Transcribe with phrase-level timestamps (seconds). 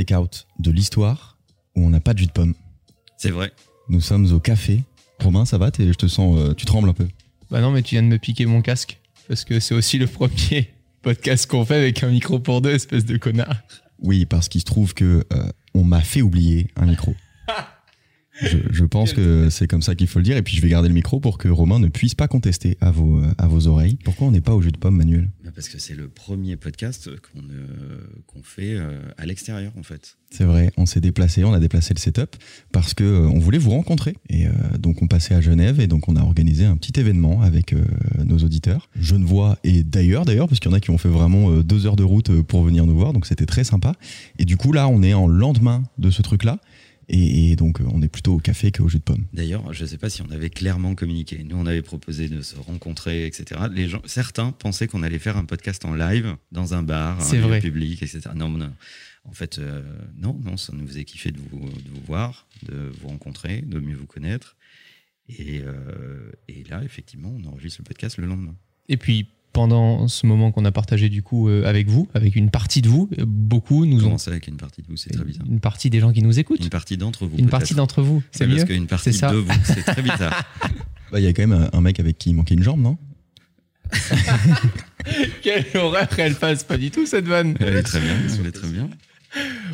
[0.00, 1.36] take-out de l'histoire
[1.76, 2.54] où on n'a pas de jus de pomme.
[3.18, 3.52] C'est vrai.
[3.88, 4.82] Nous sommes au café.
[5.18, 5.70] Romain, ça va?
[5.78, 7.06] Je te sens, euh, tu trembles un peu.
[7.50, 8.98] Bah non, mais tu viens de me piquer mon casque.
[9.28, 10.70] Parce que c'est aussi le premier
[11.02, 13.62] podcast qu'on fait avec un micro pour deux, espèce de connard.
[13.98, 17.14] Oui, parce qu'il se trouve que euh, on m'a fait oublier un micro.
[18.40, 20.38] Je, pense que c'est comme ça qu'il faut le dire.
[20.38, 22.90] Et puis je vais garder le micro pour que Romain ne puisse pas contester à
[22.90, 23.98] vos, à vos oreilles.
[24.02, 25.28] Pourquoi on n'est pas au jus de pomme, Manuel?
[25.60, 27.42] Parce que c'est le premier podcast qu'on
[28.26, 30.16] qu'on fait euh, à l'extérieur, en fait.
[30.30, 32.36] C'est vrai, on s'est déplacé, on a déplacé le setup
[32.72, 34.16] parce que euh, on voulait vous rencontrer.
[34.30, 37.42] Et euh, donc on passait à Genève et donc on a organisé un petit événement
[37.42, 37.74] avec
[38.24, 38.88] nos auditeurs.
[38.98, 41.96] Genevois et d'ailleurs, d'ailleurs, parce qu'il y en a qui ont fait vraiment deux heures
[41.96, 43.12] de route pour venir nous voir.
[43.12, 43.92] Donc c'était très sympa.
[44.38, 46.58] Et du coup là, on est en lendemain de ce truc-là.
[47.12, 49.26] Et, donc, euh, on est plutôt au café qu'au jus de pomme.
[49.32, 51.42] D'ailleurs, je ne sais pas si on avait clairement communiqué.
[51.42, 53.62] Nous, on avait proposé de se rencontrer, etc.
[53.72, 57.60] Les gens, certains pensaient qu'on allait faire un podcast en live dans un bar, un
[57.60, 58.20] public, etc.
[58.36, 58.72] Non, non.
[59.24, 59.82] En fait, euh,
[60.16, 63.80] non, non, ça nous faisait kiffer de vous, de vous voir, de vous rencontrer, de
[63.80, 64.56] mieux vous connaître.
[65.28, 68.54] Et, euh, et là, effectivement, on enregistre le podcast le lendemain.
[68.88, 72.50] Et puis, pendant ce moment qu'on a partagé du coup euh, avec vous, avec une
[72.50, 74.18] partie de vous, beaucoup nous Comment ont.
[74.18, 75.46] ça avec une partie de vous C'est très bizarre.
[75.48, 76.62] Une partie des gens qui nous écoutent.
[76.62, 77.36] Une partie d'entre vous.
[77.38, 78.22] Une partie d'entre vous.
[78.30, 78.56] C'est mieux.
[78.56, 80.44] Parce qu'une partie de vous, c'est très bizarre.
[81.12, 82.96] Bah, il y a quand même un mec avec qui il manquait une jambe, non?
[85.42, 87.56] Quelle horreur elle passe pas du tout cette vanne.
[87.58, 88.88] Elle est très bien, elle est très bien.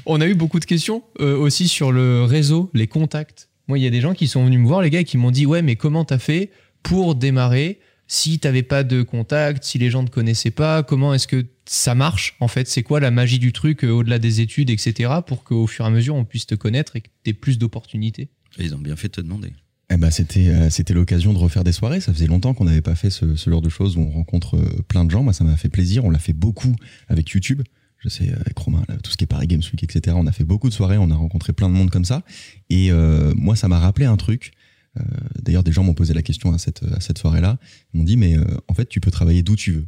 [0.05, 3.49] On a eu beaucoup de questions euh, aussi sur le réseau, les contacts.
[3.69, 5.31] Moi, il y a des gens qui sont venus me voir, les gars, qui m'ont
[5.31, 6.51] dit ouais, mais comment t'as fait
[6.83, 10.83] pour démarrer si tu n'avais pas de contact, si les gens ne te connaissaient pas,
[10.83, 12.69] comment est-ce que ça marche en fait?
[12.69, 15.11] C'est quoi la magie du truc euh, au-delà des études, etc.
[15.27, 17.59] pour qu'au fur et à mesure on puisse te connaître et que tu aies plus
[17.59, 18.29] d'opportunités?
[18.59, 19.53] Ils ont bien fait de te demander.
[19.91, 22.01] Eh ben c'était euh, c'était l'occasion de refaire des soirées.
[22.01, 24.83] Ça faisait longtemps qu'on n'avait pas fait ce, genre de choses où on rencontre euh,
[24.89, 25.23] plein de gens.
[25.23, 26.05] Moi, ça m'a fait plaisir.
[26.05, 26.75] On l'a fait beaucoup
[27.09, 27.63] avec YouTube.
[27.99, 30.17] Je sais avec Romain, tout ce qui est Paris Games Week, etc.
[30.19, 30.99] On a fait beaucoup de soirées.
[30.99, 32.23] On a rencontré plein de monde comme ça.
[32.69, 32.93] Et
[33.35, 34.53] moi, ça m'a rappelé un truc.
[34.99, 35.03] Euh,
[35.43, 37.59] d'ailleurs, des gens m'ont posé la question à cette, à cette soirée-là.
[37.93, 39.87] Ils m'ont dit, mais euh, en fait, tu peux travailler d'où tu veux.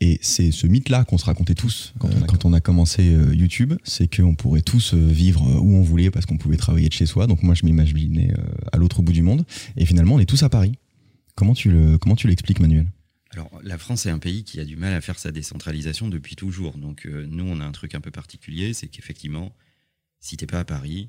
[0.00, 4.14] Et c'est ce mythe-là qu'on se racontait tous quand, on, a, commencé euh, YouTube, c'est
[4.14, 7.26] qu'on pourrait tous vivre où on voulait parce qu'on pouvait travailler de chez soi.
[7.26, 8.32] Donc moi, je m'imaginais
[8.72, 9.44] à l'autre bout du monde.
[9.76, 10.72] Et finalement, on est tous à Paris.
[11.36, 12.86] Comment tu le, comment tu l'expliques, Manuel?
[13.30, 16.36] Alors, la France est un pays qui a du mal à faire sa décentralisation depuis
[16.36, 16.76] toujours.
[16.76, 19.54] Donc, nous, on a un truc un peu particulier, c'est qu'effectivement,
[20.20, 21.08] si t'es pas à Paris,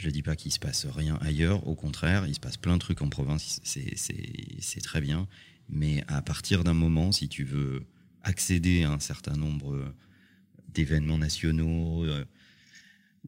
[0.00, 2.80] je dis pas qu'il se passe rien ailleurs, au contraire, il se passe plein de
[2.80, 5.28] trucs en province, c'est très bien.
[5.68, 7.84] Mais à partir d'un moment, si tu veux
[8.22, 9.92] accéder à un certain nombre
[10.72, 12.24] d'événements nationaux euh,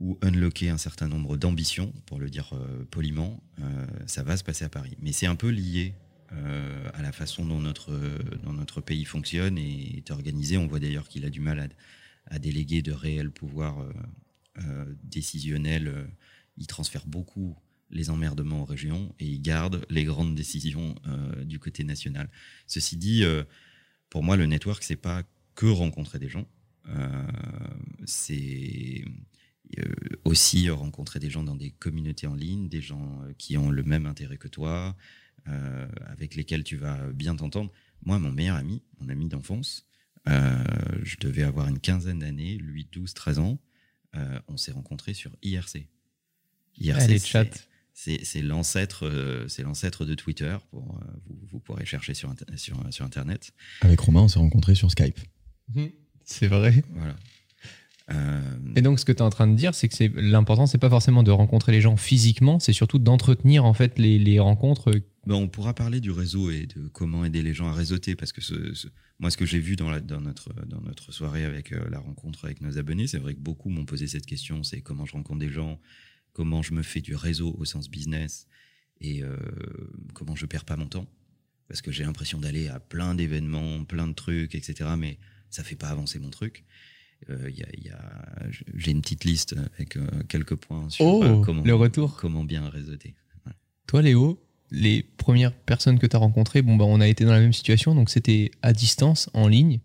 [0.01, 4.45] ou unlocker un certain nombre d'ambitions, pour le dire euh, poliment, euh, ça va se
[4.45, 4.97] passer à Paris.
[5.01, 5.95] Mais c'est un peu lié
[6.95, 10.57] à la façon dont notre, pays fonctionne et est organisé.
[10.57, 11.69] On voit d'ailleurs qu'il a du mal
[12.31, 13.87] à, déléguer de réels pouvoirs
[15.05, 16.09] décisionnels
[16.57, 17.57] il transfère beaucoup
[17.93, 22.29] les emmerdements aux régions et il garde les grandes décisions euh, du côté national.
[22.67, 23.45] Ceci dit, euh,
[24.09, 25.23] pour moi, le network, c'est pas
[25.55, 26.49] que rencontrer des gens,
[26.89, 27.27] euh,
[28.07, 29.05] c'est
[30.25, 34.07] aussi rencontrer des gens dans des communautés en ligne, des gens qui ont le même
[34.07, 34.97] intérêt que toi,
[36.07, 37.73] avec lesquels tu vas bien t'entendre.
[38.05, 39.87] Moi, mon meilleur ami, mon ami d'enfance,
[40.27, 43.59] je devais avoir une quinzaine d'années, lui 12, 13 ans,
[44.47, 45.87] on s'est rencontrés sur IRC,
[46.79, 47.19] IRC,
[47.95, 50.57] c'est l'ancêtre, euh, c'est l'ancêtre de Twitter.
[50.71, 53.53] Pour, euh, vous, vous, pourrez chercher sur, sur, sur Internet.
[53.81, 55.19] Avec Romain, on s'est rencontrés sur Skype.
[55.75, 55.91] Mhm.
[56.25, 56.83] C'est vrai.
[56.95, 57.17] Voilà.
[58.11, 58.41] Euh,
[58.75, 60.79] Et donc, ce que tu es en train de dire, c'est que c'est l'important, c'est
[60.79, 64.91] pas forcément de rencontrer les gens physiquement, c'est surtout d'entretenir en fait les, les rencontres.
[65.27, 68.33] Ben, on pourra parler du réseau et de comment aider les gens à réseauter, parce
[68.33, 68.89] que ce,
[69.21, 72.45] moi, ce que j'ai vu dans, la, dans, notre, dans notre soirée avec la rencontre
[72.45, 75.39] avec nos abonnés, c'est vrai que beaucoup m'ont posé cette question, c'est comment je rencontre
[75.39, 75.79] des gens,
[76.33, 78.47] comment je me fais du réseau au sens business
[79.01, 79.37] et euh,
[80.15, 81.07] comment je perds pas mon temps.
[81.69, 84.91] Parce que j'ai l'impression d'aller à plein d'événements, plein de trucs, etc.
[84.99, 85.19] Mais
[85.51, 86.65] ça fait pas avancer mon truc.
[87.31, 87.51] Euh,
[88.75, 92.17] j'ai une petite liste avec euh, quelques points sur oh, comment, le retour.
[92.17, 93.15] comment bien réseauter.
[93.87, 97.33] Toi, Léo, les premières personnes que tu as rencontrées, bon, bah, on a été dans
[97.33, 99.81] la même situation, donc c'était à distance, en ligne.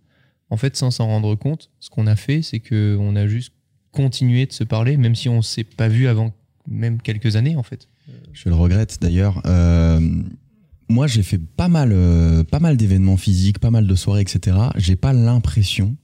[0.49, 3.53] En fait, sans s'en rendre compte, ce qu'on a fait, c'est qu'on a juste
[3.97, 6.31] continué de se parler, même si on s'est pas vu avant
[6.67, 7.87] même quelques années en fait.
[8.31, 9.41] Je le regrette d'ailleurs.
[9.47, 9.99] Euh,
[10.87, 14.55] moi, j'ai fait pas mal, euh, pas mal d'événements physiques, pas mal de soirées, etc.
[14.75, 15.97] J'ai pas l'impression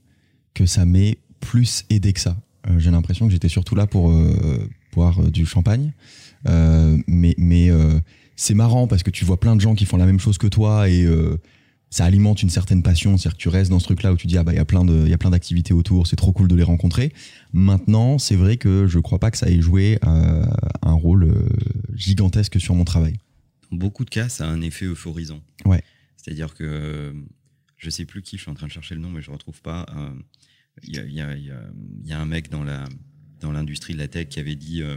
[0.54, 2.36] que ça m'ait plus aidé que ça.
[2.68, 4.12] Euh, j'ai l'impression que j'étais surtout là pour
[4.92, 5.92] boire du champagne.
[6.44, 7.70] mais mais
[8.36, 10.48] c'est marrant parce que tu vois plein de gens qui font la même chose que
[10.48, 11.06] toi et
[11.94, 14.36] ça alimente une certaine passion, c'est-à-dire que tu restes dans ce truc-là où tu dis
[14.36, 16.32] ah bah il y a plein de, il y a plein d'activités autour, c'est trop
[16.32, 17.12] cool de les rencontrer.
[17.52, 20.44] Maintenant, c'est vrai que je crois pas que ça ait joué euh,
[20.82, 21.48] un rôle euh,
[21.94, 23.14] gigantesque sur mon travail.
[23.70, 25.40] Dans beaucoup de cas, ça a un effet euphorisant.
[25.66, 25.84] Ouais.
[26.16, 27.14] C'est-à-dire que
[27.76, 29.62] je sais plus qui, je suis en train de chercher le nom, mais je retrouve
[29.62, 29.86] pas.
[29.96, 30.10] euh,
[30.82, 31.50] Il y, a, y y
[32.08, 32.84] y un mec dans la
[33.40, 34.96] dans l'industrie de la tech qui avait dit euh,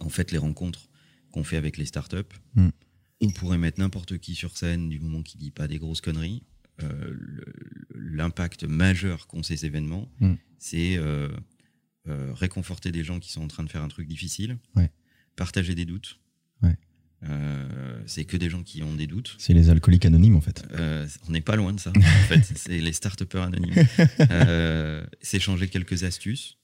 [0.00, 0.90] en fait les rencontres
[1.32, 2.68] qu'on fait avec les startups, Mm.
[3.20, 6.42] On pourrait mettre n'importe qui sur scène du moment qu'il dit pas des grosses conneries.
[6.82, 7.14] Euh,
[7.94, 10.34] L'impact majeur qu'ont ces événements, Mm.
[10.58, 11.28] c'est euh,
[12.08, 14.90] euh, réconforter des gens qui sont en train de faire un truc difficile, Ouais.
[15.36, 16.18] partager des doutes.
[16.62, 16.76] Ouais.
[18.06, 19.34] C'est que des gens qui ont des doutes.
[19.38, 20.64] C'est les alcooliques anonymes en fait.
[21.28, 22.42] On n'est pas loin de ça, en fait.
[22.56, 23.74] C'est les start anonymes.
[25.20, 26.56] S'échanger quelques astuces,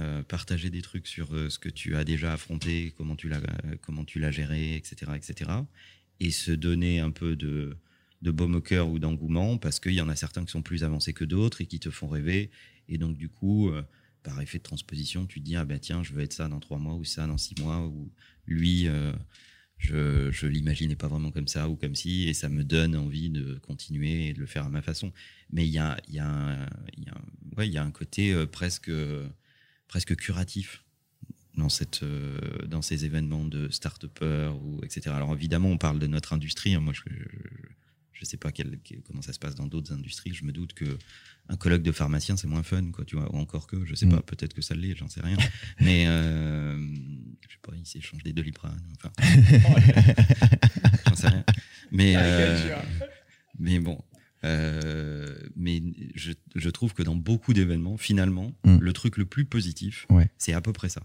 [0.00, 3.36] euh, partager des trucs sur euh, ce que tu as déjà affronté, comment tu l'as,
[3.36, 5.52] euh, comment tu l'as géré, etc., etc.
[6.18, 7.76] Et se donner un peu de,
[8.20, 10.82] de baume au cœur ou d'engouement parce qu'il y en a certains qui sont plus
[10.82, 12.50] avancés que d'autres et qui te font rêver.
[12.88, 13.70] Et donc, du coup,
[14.24, 16.60] par effet de transposition, tu te dis, ah ben tiens, je veux être ça dans
[16.60, 18.10] trois mois ou ça dans six mois ou
[18.46, 18.88] lui,
[19.78, 23.30] je, je l'imaginais pas vraiment comme ça ou comme si, et ça me donne envie
[23.30, 25.12] de continuer et de le faire à ma façon.
[25.52, 27.06] Mais il y a, y, y,
[27.56, 28.90] ouais, y a un côté presque,
[29.94, 30.82] presque curatif
[31.56, 32.36] dans, cette, euh,
[32.66, 35.02] dans ces événements de start-upers, ou, etc.
[35.14, 36.74] Alors évidemment, on parle de notre industrie.
[36.74, 36.80] hein.
[36.80, 37.02] Moi, je
[38.20, 40.34] ne sais pas quel- quel- comment ça se passe dans d'autres industries.
[40.34, 40.98] Je me doute que
[41.48, 44.06] un colloque de pharmacien, c'est moins fun, quoi, tu vois, ou encore que, je sais
[44.06, 44.16] Mm.
[44.16, 45.36] pas, peut-être que ça l'est, j'en sais rien.
[45.80, 46.76] Mais, euh,
[47.46, 49.12] je sais pas, ils s'échangent des doliprane, enfin.
[51.06, 51.44] j'en sais rien.
[51.92, 52.68] Mais, euh,
[53.60, 54.02] mais bon.
[54.42, 55.82] euh, mais
[56.14, 58.78] je, je trouve que dans beaucoup d'événements, finalement, Mm.
[58.80, 60.28] le truc le plus positif, Ouais.
[60.38, 61.02] c'est à peu près ça.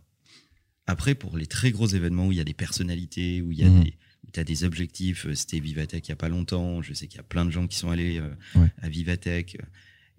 [0.88, 3.64] Après, pour les très gros événements où il y a des personnalités, où il y
[3.64, 3.84] a Mhm.
[3.84, 3.94] des,
[4.34, 7.18] tu as des objectifs, euh, c'était Vivatech il n'y a pas longtemps, je sais qu'il
[7.18, 8.72] y a plein de gens qui sont allés euh, Ouais.
[8.82, 9.58] à Vivatech,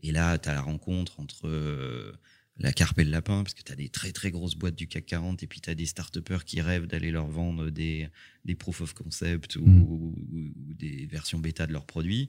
[0.02, 2.12] et là, tu as la rencontre entre euh,
[2.58, 4.86] la carpe et le lapin, parce que tu as des très très grosses boîtes du
[4.86, 8.08] CAC 40, et puis tu as des start qui rêvent d'aller leur vendre des,
[8.44, 12.28] des proof of concept ou, ou- ou des versions bêta de leurs produits.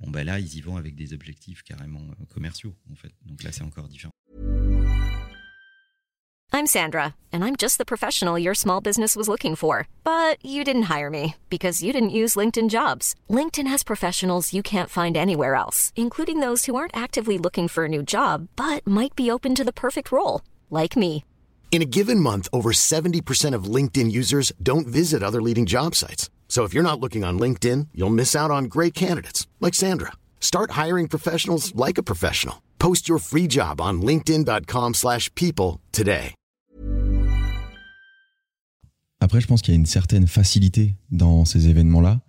[0.00, 3.12] Bon, ben là, ils y vont avec des objectifs carrément euh, commerciaux, en fait.
[3.26, 4.12] Donc là, c'est encore différent.
[6.52, 9.86] I'm Sandra, and I'm just the professional your small business was looking for.
[10.02, 13.14] But you didn't hire me because you didn't use LinkedIn jobs.
[13.28, 17.84] LinkedIn has professionals you can't find anywhere else, including those who aren't actively looking for
[17.84, 21.24] a new job but might be open to the perfect role, like me.
[21.70, 26.28] In a given month, over 70% of LinkedIn users don't visit other leading job sites.
[26.50, 30.12] So if you're not looking on LinkedIn, you'll miss out on great candidates like Sandra.
[30.40, 32.56] Start hiring professionals like a professional.
[32.78, 36.34] Post your free job on linkedin.com/people today.
[39.20, 42.20] Après, je pense qu'il y a une certaine facilité dans ces événements-là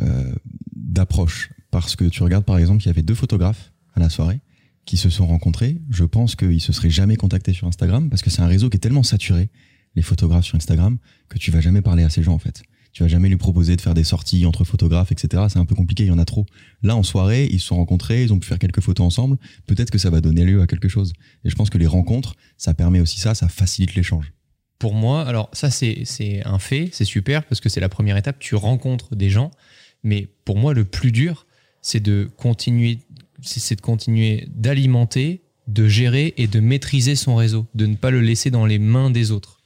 [0.00, 0.34] euh,
[0.74, 1.50] d'approche.
[1.70, 4.40] Parce que tu regardes, par exemple, il y avait deux photographes à la soirée
[4.86, 5.76] qui se sont rencontrés.
[5.90, 8.78] Je pense qu'ils se seraient jamais contactés sur Instagram parce que c'est un réseau qui
[8.78, 9.50] est tellement saturé,
[9.94, 10.96] les photographes sur Instagram,
[11.28, 12.62] que tu vas jamais parler à ces gens, en fait.
[12.92, 15.44] Tu vas jamais lui proposer de faire des sorties entre photographes, etc.
[15.48, 16.46] C'est un peu compliqué, il y en a trop.
[16.82, 19.36] Là, en soirée, ils se sont rencontrés, ils ont pu faire quelques photos ensemble.
[19.66, 21.12] Peut-être que ça va donner lieu à quelque chose.
[21.44, 24.32] Et je pense que les rencontres, ça permet aussi ça, ça facilite l'échange.
[24.78, 28.38] Pour moi, alors ça c'est un fait, c'est super parce que c'est la première étape,
[28.38, 29.50] tu rencontres des gens,
[30.04, 31.46] mais pour moi le plus dur,
[31.82, 33.00] c'est de continuer,
[33.42, 38.20] c'est de continuer d'alimenter, de gérer et de maîtriser son réseau, de ne pas le
[38.20, 39.57] laisser dans les mains des autres.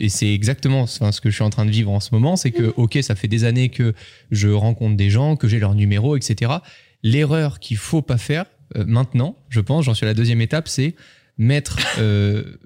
[0.00, 2.50] Et, c'est exactement ce que je suis en train de vivre en ce moment, c'est
[2.50, 3.94] que ok, ça fait des années que
[4.30, 6.52] je rencontre des gens, que j'ai leur numéro, etc.
[7.02, 8.46] L'erreur qu'il faut pas faire
[8.76, 10.94] euh, maintenant, je pense, j'en suis à la deuxième étape, c'est
[11.38, 12.56] mettre euh,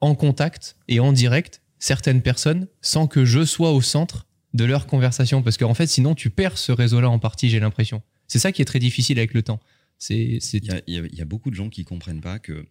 [0.00, 4.86] en contact et en direct certaines personnes sans que je sois au centre de leur
[4.86, 5.42] conversation.
[5.42, 8.02] Parce qu'en fait, sinon, tu perds ce réseau-là en partie, j'ai l'impression.
[8.26, 9.60] C'est ça qui est très difficile avec le temps.
[10.08, 12.64] Il y a, y a beaucoup de gens qui comprennent pas que,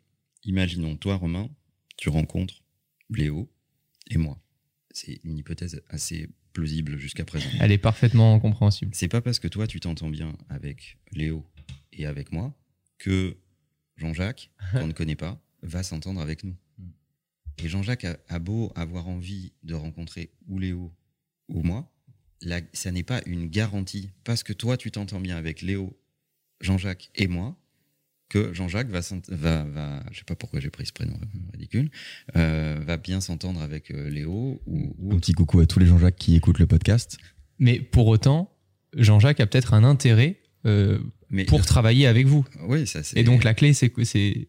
[0.44, 1.50] imaginons, toi, Romain,
[1.98, 2.64] tu rencontres
[3.10, 3.50] Léo
[4.10, 4.42] et moi.
[4.92, 7.50] C'est une hypothèse assez plausible jusqu'à présent.
[7.60, 8.92] Elle est parfaitement compréhensible.
[8.96, 11.46] C'est pas parce que toi, tu t'entends bien avec Léo
[11.94, 12.56] et avec moi
[12.98, 13.38] que
[13.98, 16.56] Jean-Jacques, qu'on ne connaît pas, va s'entendre avec nous.
[17.62, 20.94] Et Jean-Jacques a, a beau avoir envie de rencontrer ou Léo
[21.50, 21.92] ou moi,
[22.42, 26.00] la- ça n'est pas une garantie parce que toi, tu t'entends bien avec Léo,
[26.62, 27.59] Jean-Jacques et moi
[28.30, 31.20] que Jean-Jacques va, va, va, je sais pas pourquoi j'ai pris ce prénom
[31.52, 31.90] ridicule,
[32.36, 35.88] euh, va bien s'entendre avec euh, Léo ou, ou Un petit coucou à tous les
[35.88, 37.18] Jean-Jacques qui écoutent le podcast.
[37.58, 38.56] Mais pour autant,
[38.96, 42.46] Jean-Jacques a peut-être un intérêt euh, mais pour travailler avec vous.
[42.68, 44.48] oui, ça c'est Et donc, la clé, c'est que c'est.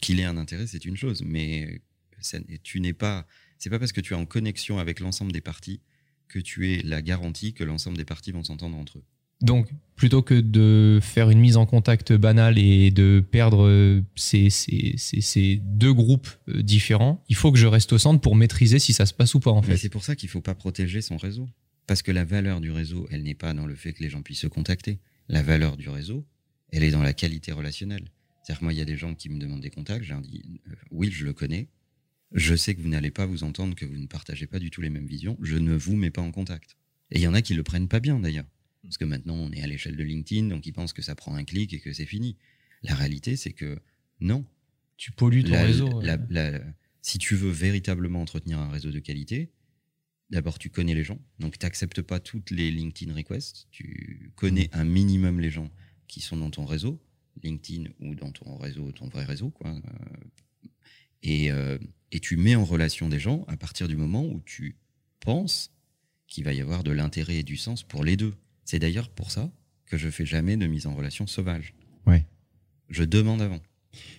[0.00, 1.82] qu'il ait un intérêt, c'est une chose, mais
[2.20, 3.26] ça tu n'es pas.
[3.58, 5.80] C'est pas parce que tu es en connexion avec l'ensemble des parties
[6.28, 9.04] que tu aies la garantie que l'ensemble des parties vont s'entendre entre eux.
[9.42, 14.94] Donc, plutôt que de faire une mise en contact banale et de perdre ces, ces-
[14.96, 18.78] ces- ces deux groupes euh, différents, il faut que je reste au centre pour maîtriser
[18.78, 19.76] si ça se passe ou pas, en fait.
[19.76, 21.48] c'est pour ça qu'il faut pas protéger son réseau.
[21.86, 24.22] Parce que la valeur du réseau, elle n'est pas dans le fait que les gens
[24.22, 24.98] puissent se contacter.
[25.28, 26.24] La valeur du réseau,
[26.70, 28.04] elle est dans la qualité relationnelle.
[28.42, 30.20] C'est-à-dire que moi, il y a des gens qui me demandent des contacts, je leur
[30.20, 31.68] dis euh, oui, je le connais.
[32.34, 34.80] Je sais que vous n'allez pas vous entendre, que vous ne partagez pas du tout
[34.80, 35.36] les mêmes visions.
[35.42, 36.76] Je ne vous mets pas en contact.
[37.10, 38.46] Et il y en a qui le prennent pas bien d'ailleurs.
[38.82, 41.34] Parce que maintenant, on est à l'échelle de LinkedIn, donc ils pensent que ça prend
[41.34, 42.36] un clic et que c'est fini.
[42.82, 43.78] La réalité, c'est que
[44.20, 44.44] non.
[44.96, 46.00] Tu pollues ton La- réseau.
[46.00, 46.26] la- ouais.
[46.30, 46.60] la-
[47.00, 49.50] si tu veux véritablement entretenir un réseau de qualité,
[50.30, 51.20] d'abord tu connais les gens.
[51.38, 53.66] Donc tu n'acceptes pas toutes les LinkedIn requests.
[53.70, 55.70] Tu connais un minimum les gens
[56.08, 57.00] qui sont dans ton réseau,
[57.42, 59.50] LinkedIn ou dans ton réseau, ton vrai réseau.
[59.50, 59.70] Quoi.
[59.70, 60.70] Euh,
[61.24, 61.78] Et, euh,
[62.10, 64.76] et tu mets en relation des gens à partir du moment où tu
[65.20, 65.72] penses
[66.26, 68.34] qu'il va y avoir de l'intérêt et du sens pour les deux.
[68.72, 69.52] C'est d'ailleurs pour ça
[69.84, 71.74] que je fais jamais de mise en relation sauvage.
[72.06, 72.24] Ouais.
[72.88, 73.60] Je demande avant.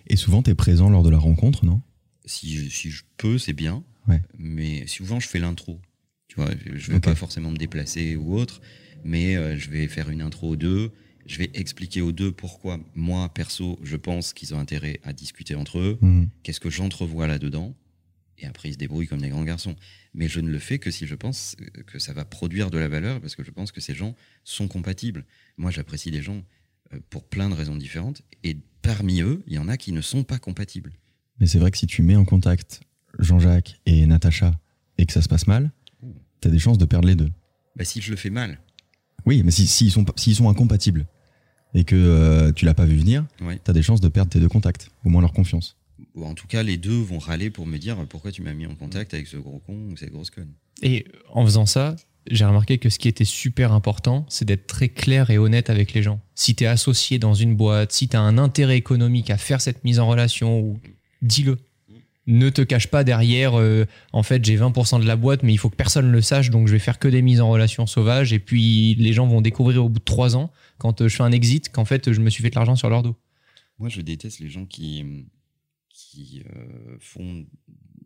[0.06, 1.82] Et souvent, tu es présent lors de la rencontre, non?
[2.26, 3.84] Si je, si je peux, c'est bien.
[4.08, 4.22] Ouais.
[4.38, 5.82] Mais souvent, je fais l'intro.
[6.28, 7.02] Tu vois, je vais Ok.
[7.04, 8.62] pas forcément me déplacer ou autre,
[9.04, 10.92] mais euh, je vais faire une intro aux deux.
[11.26, 15.56] Je vais expliquer aux deux pourquoi moi, perso, je pense qu'ils ont intérêt à discuter
[15.56, 15.98] entre eux.
[16.02, 16.30] Mhm.
[16.44, 17.76] Qu'est-ce que j'entrevois là-dedans?
[18.44, 19.76] Et après, ils se débrouillent comme des grands garçons.
[20.14, 21.56] Mais je ne le fais que si je pense
[21.88, 24.68] que ça va produire de la valeur, parce que je pense que ces gens sont
[24.68, 25.24] compatibles.
[25.58, 26.44] Moi, j'apprécie des gens
[26.94, 30.02] euh, pour plein de raisons différentes, et parmi eux, il y en a qui ne
[30.02, 30.92] sont pas compatibles.
[31.40, 32.82] Mais c'est vrai que si tu mets en contact
[33.18, 34.60] Jean-Jacques et Natacha
[34.98, 35.72] et que ça se passe mal,
[36.42, 37.32] tu as des chances de perdre les deux.
[37.78, 38.60] Bah, si je le fais mal,
[39.26, 41.08] Oui, mais s'ils si, sont, sont incompatibles
[41.74, 43.60] et que euh, tu l'as pas vu venir, Ouais.
[43.64, 45.78] tu as des chances de perdre tes deux contacts, au moins leur confiance.
[46.16, 48.66] Ou en tout cas, les deux vont râler pour me dire pourquoi tu m'as mis
[48.66, 50.54] en contact avec ce gros con ou cette grosse conne.
[50.82, 51.96] Et en faisant ça,
[52.30, 55.94] j'ai remarqué que ce qui était super important, c'est d'être très clair et honnête avec
[55.94, 56.22] les gens.
[56.36, 59.62] Si tu es associé dans une boîte, si tu as un intérêt économique à faire
[59.62, 60.80] cette mise en relation,
[61.22, 61.58] dis-le.
[62.26, 65.58] Ne te cache pas derrière, euh, en fait, j'ai 20% de la boîte, mais il
[65.58, 68.32] faut que personne le sache, donc je vais faire que des mises en relation sauvages.
[68.32, 71.24] Et puis les gens vont découvrir au bout de trois ans, quand euh, je fais
[71.24, 73.18] un exit, qu'en fait, je me suis fait de l'argent sur leur dos.
[73.78, 75.26] Moi, je déteste les gens qui,
[76.14, 77.46] qui euh, font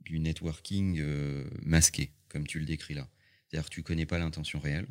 [0.05, 3.09] du networking euh, masqué, comme tu le décris là.
[3.47, 4.87] C'est-à-dire que tu connais pas l'intention réelle,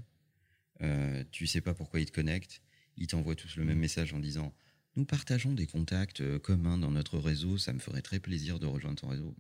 [0.83, 2.61] euh, tu sais pas pourquoi ils te connectent,
[2.99, 4.53] ils t'envoient tous le même message en disant
[4.97, 8.99] nous partageons des contacts communs dans notre réseau, ça me ferait très plaisir de rejoindre
[9.01, 9.35] ton réseau.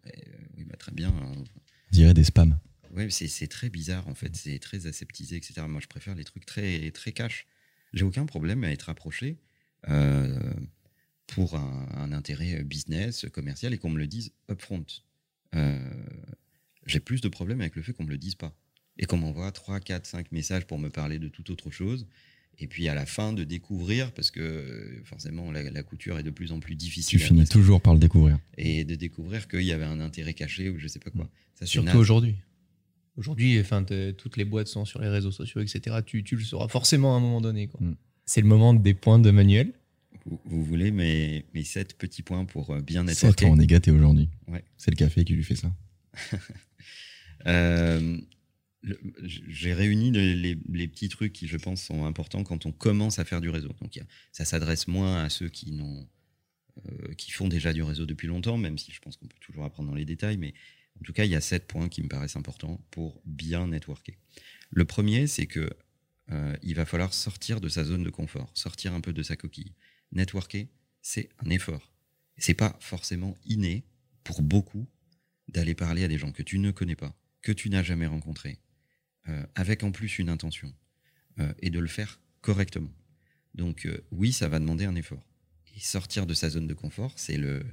[0.56, 1.08] Oui, bah, très bien.
[1.08, 1.44] hein.
[1.92, 2.58] Je dirais des spams.
[2.94, 5.62] Ouais, c'est c'est très bizarre en fait, c'est très aseptisé, etc.
[5.68, 7.46] Moi, je préfère les trucs très très cash.
[7.94, 9.38] J'ai aucun problème à être approché
[9.88, 10.38] euh,
[11.26, 14.84] pour un, un intérêt business, commercial et qu'on me le dise upfront.
[15.54, 15.78] Euh,
[16.86, 18.54] J'ai plus de problèmes avec le fait qu'on me le dise pas
[18.98, 22.06] et qu'on m'envoie 3, 4, 5 messages pour me parler de toute autre chose.
[22.58, 26.22] Et puis à la fin de découvrir, parce que euh, forcément la, la couture est
[26.22, 28.38] de plus en plus difficile Tu finis passer, toujours par le découvrir.
[28.56, 31.24] et de découvrir qu'il y avait un intérêt caché ou je sais pas quoi.
[31.54, 32.36] Ça, c'est Surtout aujourd'hui.
[33.16, 35.96] Aujourd'hui, enfin, t'es- toutes les boîtes sont sur les réseaux sociaux, etc.
[36.04, 37.66] Tu, tu le sauras forcément à un moment donné.
[37.66, 37.80] quoi.
[37.80, 37.96] Mm.
[38.26, 39.72] C'est le moment des points de Manuel.
[40.26, 43.66] Vous, vous voulez mes, mes sept petits points pour euh, bien Sept, networker on est
[43.66, 44.28] gâté aujourd'hui.
[44.48, 44.62] Ouais.
[44.76, 45.72] C'est le café qui lui fait ça.
[47.46, 48.18] Euh,
[49.22, 53.18] J'ai réuni les, les- les petits trucs qui, je pense, sont importants quand on commence
[53.18, 53.72] à faire du réseau.
[53.80, 54.00] Donc,
[54.32, 56.08] ça s'adresse moins à ceux qui, n'ont,
[56.88, 59.64] euh, qui font déjà du réseau depuis longtemps, même si je pense qu'on peut toujours
[59.64, 60.38] apprendre dans les détails.
[60.38, 60.54] Mais
[61.00, 64.16] en tout cas, il y a sept points qui me paraissent importants pour bien networker.
[64.70, 65.70] Le premier, c'est que
[66.32, 69.36] euh, il va falloir sortir de sa zone de confort, sortir un peu de sa
[69.36, 69.72] coquille.
[70.16, 70.66] Networker,
[71.02, 71.92] c'est un effort.
[72.38, 73.84] C'est pas forcément inné
[74.24, 74.86] pour beaucoup
[75.48, 78.58] d'aller parler à des gens que tu ne connais pas, que tu n'as jamais rencontrés,
[79.28, 80.74] euh, avec en plus une intention,
[81.38, 82.92] euh, et de le faire correctement.
[83.54, 85.24] Donc euh, oui, ça va demander un effort.
[85.76, 87.64] Et sortir de sa zone de confort, c'est le,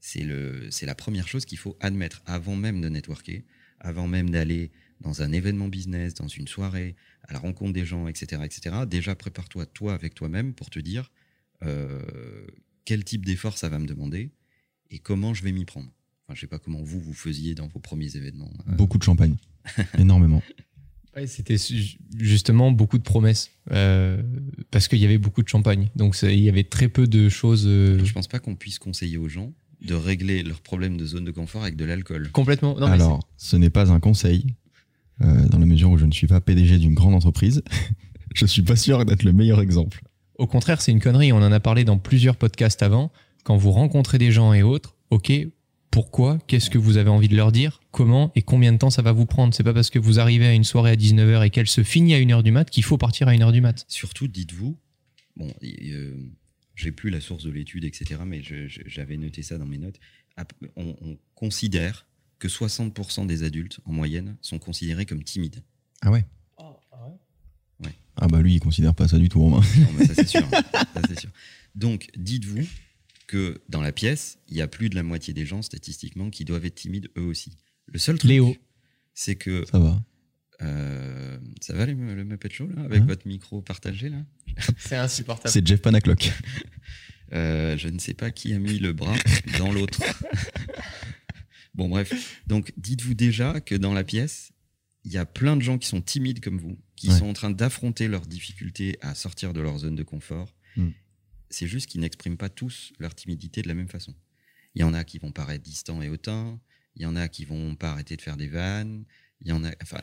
[0.00, 3.42] c'est le, c'est la première chose qu'il faut admettre avant même de networker,
[3.80, 4.70] avant même d'aller
[5.00, 8.76] dans un événement business, dans une soirée, à la rencontre des gens, etc., etc.
[8.86, 11.10] Déjà, prépare-toi toi avec toi-même pour te dire
[11.62, 12.00] euh,
[12.84, 14.30] quel type d'effort ça va me demander
[14.90, 15.88] et comment je vais m'y prendre.
[16.26, 18.52] Enfin, je sais pas comment vous vous faisiez dans vos premiers événements.
[18.68, 19.36] Euh, Beaucoup de champagne.
[19.98, 20.42] Énormément.
[21.16, 21.56] Ouais, c'était
[22.16, 23.50] justement beaucoup de promesses.
[23.70, 24.22] euh,
[24.70, 25.88] parce qu'il y avait beaucoup de champagne.
[25.96, 27.64] Donc il y avait très peu de choses.
[27.66, 31.24] euh, Je pense pas qu'on puisse conseiller aux gens de régler leurs problèmes de zone
[31.24, 32.30] de confort avec de l'alcool.
[32.32, 32.74] complètement.
[32.80, 34.54] Non, Alors, ce n'est pas un conseil,
[35.20, 37.62] euh, dans la mesure où je ne suis pas PDG d'une grande entreprise.
[38.34, 40.02] je suis pas sûr d'être le meilleur exemple.
[40.38, 41.32] Au contraire, c'est une connerie.
[41.32, 43.12] On en a parlé dans plusieurs podcasts avant.
[43.44, 45.32] Quand vous rencontrez des gens et autres, ok,
[45.90, 49.02] pourquoi, qu'est-ce que vous avez envie de leur dire, comment et combien de temps ça
[49.02, 49.54] va vous prendre?
[49.54, 52.14] C'est pas parce que vous arrivez à une soirée à 19h et qu'elle se finit
[52.14, 53.84] à 1h du mat qu'il faut partir à 1h du mat.
[53.86, 54.76] Surtout, dites-vous,
[55.36, 56.14] bon, euh,
[56.74, 58.42] j'ai plus la source de l'étude, etc., mais
[58.86, 60.00] j'avais noté ça dans mes notes.
[60.74, 62.06] On, on considère
[62.40, 65.62] que 60% des adultes, en moyenne, sont considérés comme timides.
[66.02, 66.24] Ah ouais
[68.24, 69.60] Ah bah lui, il considère pas ça du tout, Romain.
[69.78, 70.48] Non, mais ça, c'est sûr.
[70.94, 71.28] Ça, c'est sûr.
[71.74, 72.66] Donc, dites-vous
[73.26, 76.46] que dans la pièce, il y a plus de la moitié des gens, statistiquement, qui
[76.46, 77.58] doivent être timides eux aussi.
[77.86, 78.56] Le seul truc, Léo.
[79.12, 79.66] c'est que.
[79.70, 80.02] Ça va.
[80.62, 84.24] euh, ça va les, le Muppet Show, là, avec Hein votre micro partagé, là
[84.78, 85.52] C'est insupportable.
[85.52, 86.32] C'est Jeff Panaclock.
[87.32, 89.16] Euh, Je ne sais pas qui a mis le bras
[89.58, 90.00] dans l'autre.
[91.74, 92.40] bon, bref.
[92.46, 94.52] Donc, dites-vous déjà que dans la pièce,
[95.04, 97.18] il y a plein de gens qui sont timides comme vous, qui Ouais.
[97.18, 100.54] sont en train d'affronter leurs difficultés à sortir de leur zone de confort.
[100.76, 100.88] Mm.
[101.50, 104.14] C'est juste qu'ils n'expriment pas tous leur timidité de la même façon.
[104.74, 106.58] Il y en a qui vont paraître distants et hautains.
[106.96, 109.04] Il y en a qui vont pas arrêter de faire des vannes.
[109.42, 109.70] Il y en a.
[109.82, 110.02] Enfin, a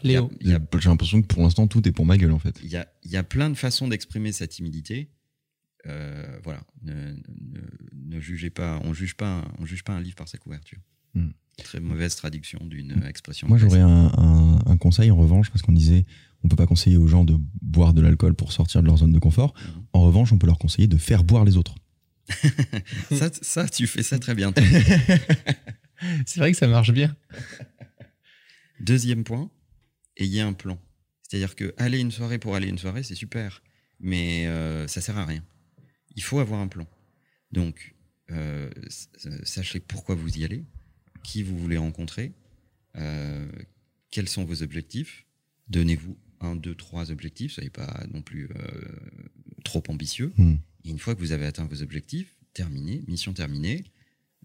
[0.79, 2.59] J'ai l'impression que pour l'instant, tout est pour ma gueule, en fait.
[2.63, 5.09] il y a, il y a plein de façons d'exprimer sa timidité.
[5.87, 7.61] Euh, voilà, ne, ne-
[7.93, 10.79] ne jugez pas, on juge pas, on juge pas un livre par sa couverture.
[11.13, 11.29] Hmm.
[11.63, 13.47] Très mauvaise traduction d'une expression.
[13.47, 16.05] Moi, j'aurais un, un- un conseil en revanche, parce qu'on disait,
[16.43, 19.11] on peut pas conseiller aux gens de boire de l'alcool pour sortir de leur zone
[19.11, 19.53] de confort.
[19.55, 19.83] Mhm.
[19.93, 21.75] En revanche, on peut leur conseiller de faire boire les autres.
[23.11, 24.53] ça, ça, tu fais ça très bien.
[26.25, 27.15] C'est vrai que ça marche bien.
[28.79, 29.49] Deuxième point,
[30.17, 30.79] ayez un plan.
[31.21, 33.61] C'est-à-dire que aller une soirée pour aller une soirée, c'est super,
[33.99, 35.43] mais euh, ça sert à rien.
[36.15, 36.85] Il faut avoir un plan.
[37.51, 37.95] Donc,
[38.31, 39.09] euh, s-
[39.43, 40.65] sachez pourquoi vous y allez,
[41.23, 42.33] qui vous voulez rencontrer,
[42.97, 43.47] euh,
[44.09, 45.25] quels sont vos objectifs?
[45.69, 47.53] Donnez-vous un, deux, trois objectifs.
[47.53, 48.89] Soyez pas non plus euh,
[49.63, 50.33] trop ambitieux.
[50.37, 50.55] Hmm.
[50.83, 53.83] Et une fois que vous avez atteint vos objectifs, terminé, mission terminée.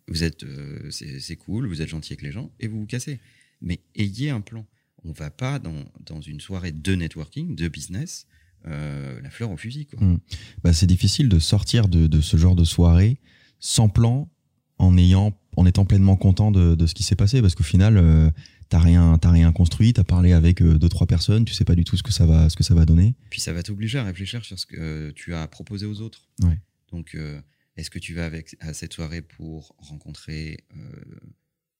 [0.08, 3.18] Vous êtes, euh, c'est cool, vous êtes gentil avec les gens et vous vous cassez.
[3.60, 4.64] Mais ayez un plan.
[5.04, 8.26] On va pas dans, dans une soirée de networking, de business,
[8.66, 9.86] euh, la fleur au fusil.
[9.86, 10.00] Quoi.
[10.00, 10.18] Hmm.
[10.62, 13.18] Bah, c'est difficile de sortir de, de ce genre de soirée
[13.58, 14.30] sans plan,
[14.78, 17.96] en ayant, en étant pleinement content de, de ce qui s'est passé, parce qu'au final,
[17.96, 18.30] euh,
[18.68, 21.74] t'as rien, t'as rien construit, t'as parlé avec euh, deux trois personnes, tu sais pas
[21.74, 23.14] du tout ce que ça va, ce que ça va donner.
[23.30, 26.28] Puis ça va t'obliger à réfléchir sur ce que euh, tu as proposé aux autres.
[26.42, 26.58] Ouais.
[26.92, 27.40] Donc, euh,
[27.76, 30.64] est-ce que tu vas avec, à cette soirée pour rencontrer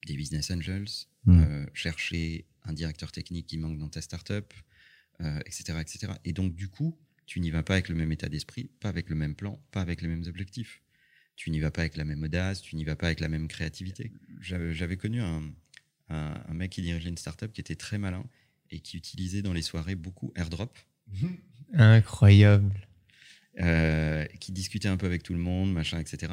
[0.07, 0.91] des business angels,
[1.73, 4.53] chercher un directeur technique qui manque dans ta startup,
[5.21, 6.13] etc., etc.
[6.27, 9.09] Et donc, du coup, tu n'y vas pas avec le même état d'esprit, pas avec
[9.09, 10.83] le même plan, pas avec les mêmes objectifs.
[11.37, 13.47] Tu n'y vas pas avec la même audace, tu n'y vas pas avec la même
[13.49, 14.11] créativité.
[14.41, 15.43] J'avais connu un,
[16.09, 18.25] un, un mec qui dirigeait une startup qui était très malin
[18.71, 20.77] et qui utilisait dans les soirées beaucoup AirDrop
[21.75, 22.73] Incroyable.
[23.61, 26.33] euh, qui discutait un peu avec tout le monde, machin, etc.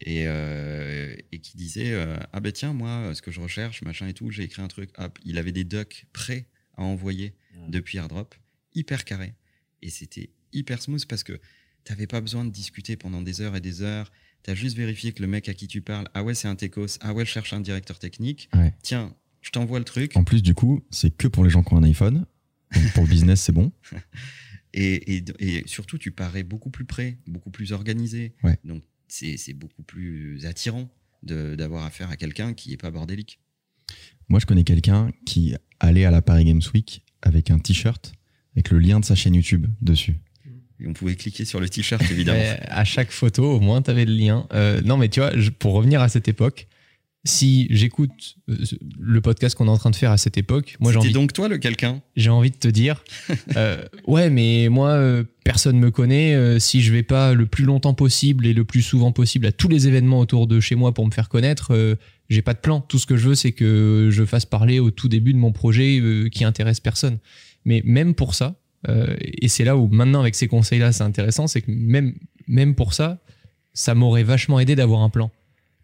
[0.00, 4.06] Et, euh, et qui disait euh, Ah ben tiens, moi, ce que je recherche, machin
[4.08, 4.90] et tout, j'ai écrit un truc.
[4.98, 7.34] Hop, il avait des docs prêts à envoyer
[7.68, 8.34] depuis AirDrop,
[8.74, 9.34] hyper carré.
[9.82, 11.38] Et c'était hyper smooth parce que
[11.84, 14.10] t'avais pas besoin de discuter pendant des heures et des heures.
[14.42, 16.98] T'as juste vérifié que le mec à qui tu parles, ah ouais, c'est un techos,
[17.00, 18.48] ah ouais, je cherche un directeur technique.
[18.54, 18.74] Ouais.
[18.82, 20.16] Tiens, je t'envoie le truc.
[20.16, 22.26] En plus, du coup, c'est que pour les gens qui ont un iPhone.
[22.74, 23.72] Donc, pour le business, c'est bon.
[24.72, 28.34] Et, et, et surtout, tu parais beaucoup plus prêt, beaucoup plus organisé.
[28.44, 28.56] Ouais.
[28.62, 30.88] Donc, c'est c'est beaucoup plus attirant
[31.24, 33.40] d'avoir affaire à quelqu'un qui est pas bordélique.
[34.28, 38.12] Moi, je connais quelqu'un qui allait à la Paris Games Week avec un t-shirt
[38.54, 40.14] avec le lien de sa chaîne YouTube dessus.
[40.86, 42.42] On pouvait cliquer sur le t-shirt, évidemment.
[42.68, 44.46] À chaque photo, au moins, tu avais le lien.
[44.52, 46.66] Euh, non, mais tu vois, je- pour revenir à cette époque,
[47.24, 48.56] si j'écoute euh,
[48.98, 51.34] le podcast qu'on est en train de faire à cette époque, moi j'ai envie, donc
[51.34, 52.00] toi le quelqu'un?
[52.16, 53.04] J'ai envie de te dire,
[53.56, 56.34] euh, ouais, mais moi, euh, personne me connaît.
[56.34, 59.52] euh, si je vais pas le plus longtemps possible et le plus souvent possible à
[59.52, 61.98] tous les événements autour de chez moi pour me faire connaître,
[62.30, 62.80] j'ai pas de plan.
[62.80, 65.52] Tout ce que je veux, c'est que je fasse parler au tout début de mon
[65.52, 66.00] projet
[66.32, 67.18] qui intéresse personne.
[67.66, 68.56] Mais même pour ça,
[68.88, 72.14] euh, et c'est là où maintenant avec ces conseils-là, c'est intéressant, c'est que même,
[72.46, 73.18] même pour ça,
[73.72, 75.30] ça m'aurait vachement aidé d'avoir un plan.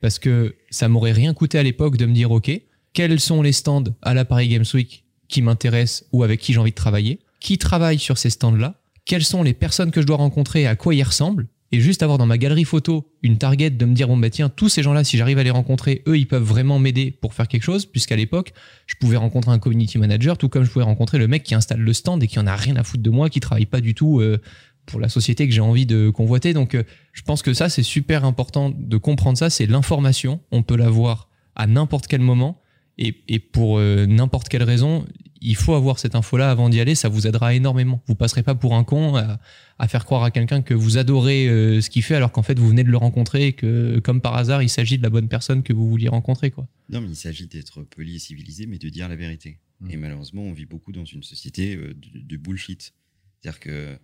[0.00, 2.50] Parce que ça m'aurait rien coûté à l'époque de me dire, OK,
[2.92, 6.58] quels sont les stands à la Paris Games Week qui m'intéressent ou avec qui j'ai
[6.58, 7.20] envie de travailler?
[7.40, 8.80] Qui travaille sur ces stands-là?
[9.04, 11.46] Quelles sont les personnes que je dois rencontrer à quoi ils ressemblent?
[11.72, 14.48] Et juste avoir dans ma galerie photo une target de me dire, bon, bah tiens,
[14.48, 17.48] tous ces gens-là, si j'arrive à les rencontrer, eux, ils peuvent vraiment m'aider pour faire
[17.48, 18.52] quelque chose, puisqu'à l'époque,
[18.86, 21.80] je pouvais rencontrer un community manager, tout comme je pouvais rencontrer le mec qui installe
[21.80, 23.94] le stand et qui en a rien à foutre de moi, qui travaille pas du
[23.94, 24.38] tout euh,
[24.86, 26.52] pour la société que j'ai envie de convoiter.
[26.52, 29.50] Donc, euh, je pense que ça, c'est super important de comprendre ça.
[29.50, 30.40] C'est l'information.
[30.52, 32.60] On peut l'avoir à n'importe quel moment
[32.98, 35.04] et, pour euh, n'importe quelle raison.
[35.46, 38.02] Il faut avoir cette info-là avant d'y aller, ça vous aidera énormément.
[38.06, 39.38] Vous passerez pas pour un con à,
[39.78, 42.58] à faire croire à quelqu'un que vous adorez euh, ce qu'il fait alors qu'en fait
[42.58, 45.28] vous venez de le rencontrer et que comme par hasard il s'agit de la bonne
[45.28, 46.66] personne que vous vouliez rencontrer quoi.
[46.88, 49.60] Non, mais il s'agit d'être poli et civilisé, mais de dire la vérité.
[49.80, 49.90] Mm.
[49.90, 52.92] Et malheureusement, on vit beaucoup dans une société euh, de, de bullshit.
[53.40, 53.98] C'est-à-dire que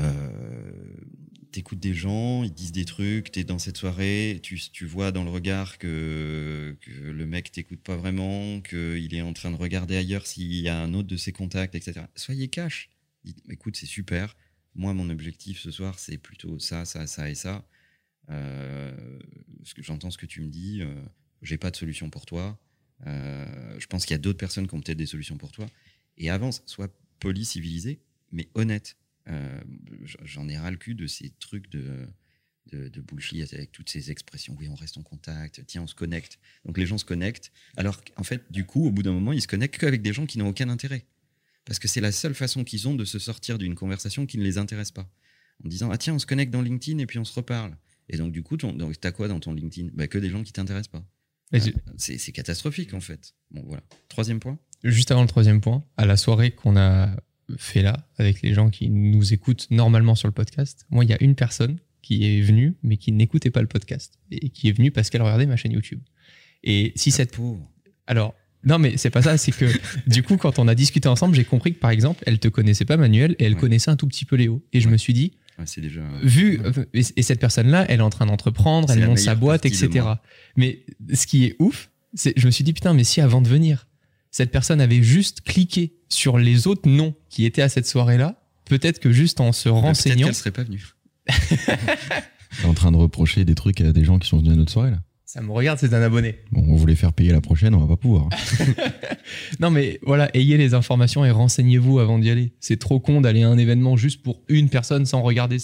[0.00, 0.30] euh,
[1.50, 5.24] t'écoutes des gens, ils disent des trucs, t'es dans cette soirée, tu, tu vois dans
[5.24, 10.26] le regard que, le mec t'écoute pas vraiment, qu'il est en train de regarder ailleurs
[10.26, 12.06] s'il y a un autre de ses contacts, etc.
[12.14, 12.90] Soyez cash.
[13.24, 14.36] Dites, écoute, c'est super.
[14.74, 17.66] Moi, mon objectif ce soir, c'est plutôt ça, ça, ça et ça.
[18.30, 19.18] Euh,
[19.78, 20.94] j'entends ce que tu me dis, euh,
[21.42, 22.58] j'ai pas de solution pour toi.
[23.06, 25.66] Euh, je pense qu'il y a d'autres personnes qui ont peut-être des solutions pour toi.
[26.16, 26.88] Et avance, sois
[27.20, 28.00] poli, civilisé,
[28.32, 28.96] mais honnête.
[29.28, 29.60] Euh,
[30.24, 32.08] J'en ai ras le cul de ces trucs de,
[32.72, 34.56] de, de bullshit avec toutes ces expressions.
[34.58, 35.62] Oui, on reste en contact.
[35.66, 36.38] Tiens, on se connecte.
[36.64, 37.52] Donc les gens se connectent.
[37.76, 40.26] Alors qu'en fait, du coup, au bout d'un moment, ils se connectent qu'avec des gens
[40.26, 41.04] qui n'ont aucun intérêt.
[41.64, 44.42] Parce que c'est la seule façon qu'ils ont de se sortir d'une conversation qui ne
[44.42, 45.10] les intéresse pas.
[45.64, 47.76] En disant, ah tiens, on se connecte dans LinkedIn et puis on se reparle.
[48.08, 49.90] Et donc, du coup, t'as quoi dans ton LinkedIn?
[49.92, 51.04] Bah, Que des gens qui t'intéressent pas.
[51.98, 53.34] C'est c'est catastrophique, en fait.
[53.50, 53.82] Bon, voilà.
[54.08, 54.58] Troisième point?
[54.84, 57.14] Juste avant le troisième point, à la soirée qu'on a
[57.56, 61.14] fait là, avec les gens qui nous écoutent normalement sur le podcast, moi, il y
[61.14, 64.72] a une personne qui est venue, mais qui n'écoutait pas le podcast, et qui est
[64.72, 66.00] venue parce qu'elle regardait ma chaîne YouTube.
[66.64, 67.32] Et si Ah, cette...
[67.36, 67.68] pauvre.
[68.06, 68.34] Alors,
[68.64, 69.66] non, mais c'est pas ça, c'est que
[70.06, 72.84] du coup, quand on a discuté ensemble, j'ai compris que, par exemple, elle te connaissait
[72.84, 73.60] pas, Manuel, et elle Ouais.
[73.60, 74.62] connaissait un tout petit peu Léo.
[74.72, 76.02] Et je me suis dit, Ouais, c'est déjà.
[76.22, 76.60] vu
[76.94, 80.06] et, et cette personne-là, elle est en train d'entreprendre, elle monte sa boîte, etc.
[80.56, 83.48] Mais ce qui est ouf, c'est je me suis dit putain, mais si avant de
[83.48, 83.87] venir,
[84.38, 89.00] cette personne avait juste cliqué sur les autres noms qui étaient à cette soirée-là, peut-être
[89.00, 90.84] que juste en se Bah, renseignant, Peut-être qu'elle serait pas venue.
[92.60, 94.70] T'es en train de reprocher des trucs à des gens qui sont venus à notre
[94.70, 94.98] soirée là.
[95.24, 96.36] ça me regarde, c'est un abonné.
[96.52, 98.28] Bon, on voulait faire payer la prochaine, on va pas pouvoir.
[99.60, 102.52] Non mais voilà, ayez les informations et renseignez-vous avant d'y aller.
[102.60, 105.58] C'est trop con d'aller à un événement juste pour une personne sans regarder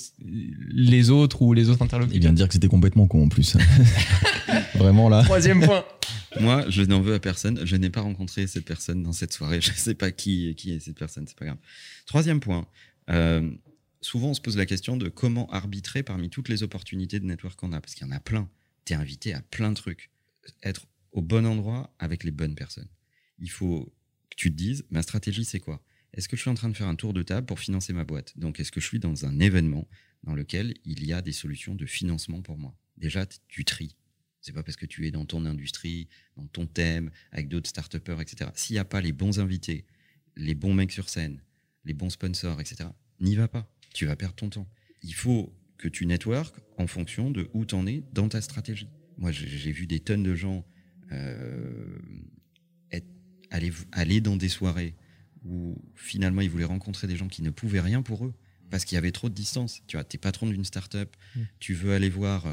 [0.70, 2.20] les autres ou les autres Il interlocuteurs.
[2.20, 3.56] vient de dire que c'était complètement con en plus.
[4.74, 5.22] Vraiment là.
[5.22, 5.84] Troisième point.
[6.40, 7.64] Moi, je n'en veux à personne.
[7.64, 9.60] Je n'ai pas rencontré cette personne dans cette soirée.
[9.62, 11.26] Je ne sais pas qui, qui est cette personne.
[11.26, 11.58] C'est pas grave.
[12.06, 12.66] Troisième point.
[13.10, 13.50] Euh,
[14.00, 17.58] souvent, on se pose la question de comment arbitrer parmi toutes les opportunités de network
[17.58, 17.80] qu'on a.
[17.80, 18.48] Parce qu'il y en a plein.
[18.84, 20.10] Tu es invité à plein de trucs.
[20.62, 22.88] Être au bon endroit avec les bonnes personnes.
[23.38, 23.92] Il faut
[24.30, 25.82] que tu te dises, ma stratégie, c'est quoi?
[26.12, 28.04] Est-ce que je suis en train de faire un tour de table pour financer ma
[28.04, 28.38] boîte?
[28.38, 29.88] Donc, est-ce que je suis dans un événement
[30.22, 32.74] dans lequel il y a des solutions de financement pour moi?
[32.96, 33.96] Déjà, tu tries.
[34.44, 37.94] C'est pas parce que tu es dans ton industrie, dans ton thème, avec d'autres start
[37.94, 38.50] etc.
[38.54, 39.86] S'il n'y a pas les bons invités,
[40.36, 41.40] les bons mecs sur scène,
[41.86, 43.66] les bons sponsors, etc., n'y va pas.
[43.94, 44.68] Tu vas perdre ton temps.
[45.02, 48.88] Il faut que tu network en fonction de où t'en es dans ta stratégie.
[49.16, 50.66] Moi, j'ai vu des tonnes de gens
[51.10, 51.98] euh,
[52.90, 53.06] être-
[53.50, 54.94] aller, aller dans des soirées
[55.42, 58.34] où finalement ils voulaient rencontrer des gens qui ne pouvaient rien pour eux
[58.70, 59.80] parce qu'il y avait trop de distance.
[59.86, 61.40] Tu vois, t'es patron d'une start-up, Mm.
[61.60, 62.46] tu veux aller voir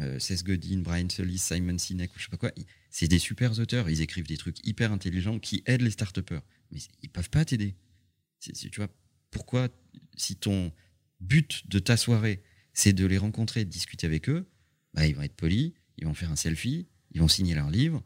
[0.00, 2.52] euh, Godin, Brian Solis, Simon Sinek je sais pas quoi.
[2.90, 6.18] C'est des super auteurs, ils écrivent des trucs hyper intelligents qui aident les start
[6.70, 7.74] mais ils peuvent pas t'aider.
[8.40, 8.88] Tu vois,
[9.30, 9.68] pourquoi,
[10.16, 10.72] si ton
[11.20, 14.46] but de ta soirée, c'est de les rencontrer, de discuter avec eux,
[14.92, 18.02] bah, ils vont être polis, ils vont faire un selfie, ils vont signer leur livre,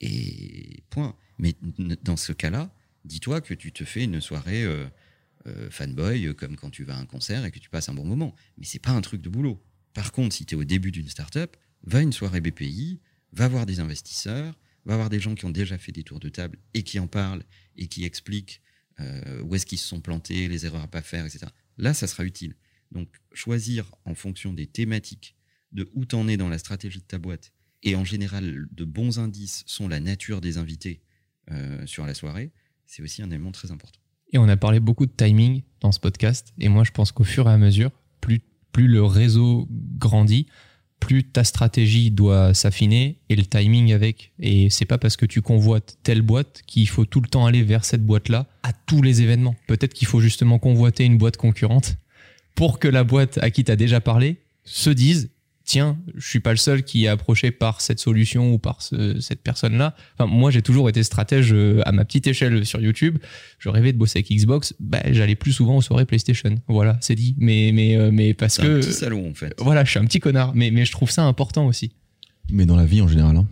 [0.00, 1.16] et point.
[1.38, 1.54] Mais
[2.02, 4.86] dans ce cas-là, dis-toi que tu te fais une soirée euh,
[5.46, 7.94] euh, fanboy, euh, comme quand tu vas à un concert et que tu passes un
[7.94, 8.34] bon moment.
[8.56, 9.62] Mais c'est pas un truc de boulot.
[9.94, 13.00] Par contre, si tu es au début d'une startup, va à une soirée BPI,
[13.32, 16.28] va voir des investisseurs, va voir des gens qui ont déjà fait des tours de
[16.28, 17.44] table et qui en parlent
[17.76, 18.62] et qui expliquent
[19.00, 21.46] euh, où est-ce qu'ils se sont plantés, les erreurs à pas faire, etc.
[21.76, 22.56] Là, ça sera utile.
[22.90, 25.36] Donc, choisir en fonction des thématiques,
[25.72, 29.18] de où t'en es dans la stratégie de ta boîte, et en général, de bons
[29.18, 31.02] indices sont la nature des invités
[31.50, 32.50] euh, sur la soirée,
[32.86, 34.00] c'est aussi un élément très important.
[34.32, 36.52] Et on a parlé beaucoup de timing dans ce podcast.
[36.58, 38.40] Et moi, je pense qu'au fur et à mesure, plus,
[38.72, 40.46] plus le réseau grandit,
[41.00, 44.32] plus ta stratégie doit s'affiner et le timing avec.
[44.40, 47.62] Et c'est pas parce que tu convoites telle boîte qu'il faut tout le temps aller
[47.62, 49.54] vers cette boîte-là à tous les événements.
[49.66, 51.96] Peut-être qu'il faut justement convoiter une boîte concurrente
[52.54, 55.30] pour que la boîte à qui tu as déjà parlé se dise
[55.68, 59.20] tiens, je suis pas le seul qui est approché par cette solution ou par ce-
[59.20, 59.94] cette personne-là.
[60.14, 63.18] Enfin, moi, j'ai toujours été stratège euh, à ma petite échelle sur YouTube.
[63.58, 64.74] Je rêvais de bosser avec Xbox.
[64.80, 66.54] Bah, j'allais plus souvent aux soirées PlayStation.
[66.68, 67.34] Voilà, c'est dit.
[67.36, 68.76] Mais, mais, euh, mais parce C'est que.
[68.78, 70.54] un petit salon, en fait, Voilà, je suis un petit connard.
[70.54, 71.92] Mais, mais je trouve ça important aussi.
[72.50, 73.46] Mais dans la vie en général, hein.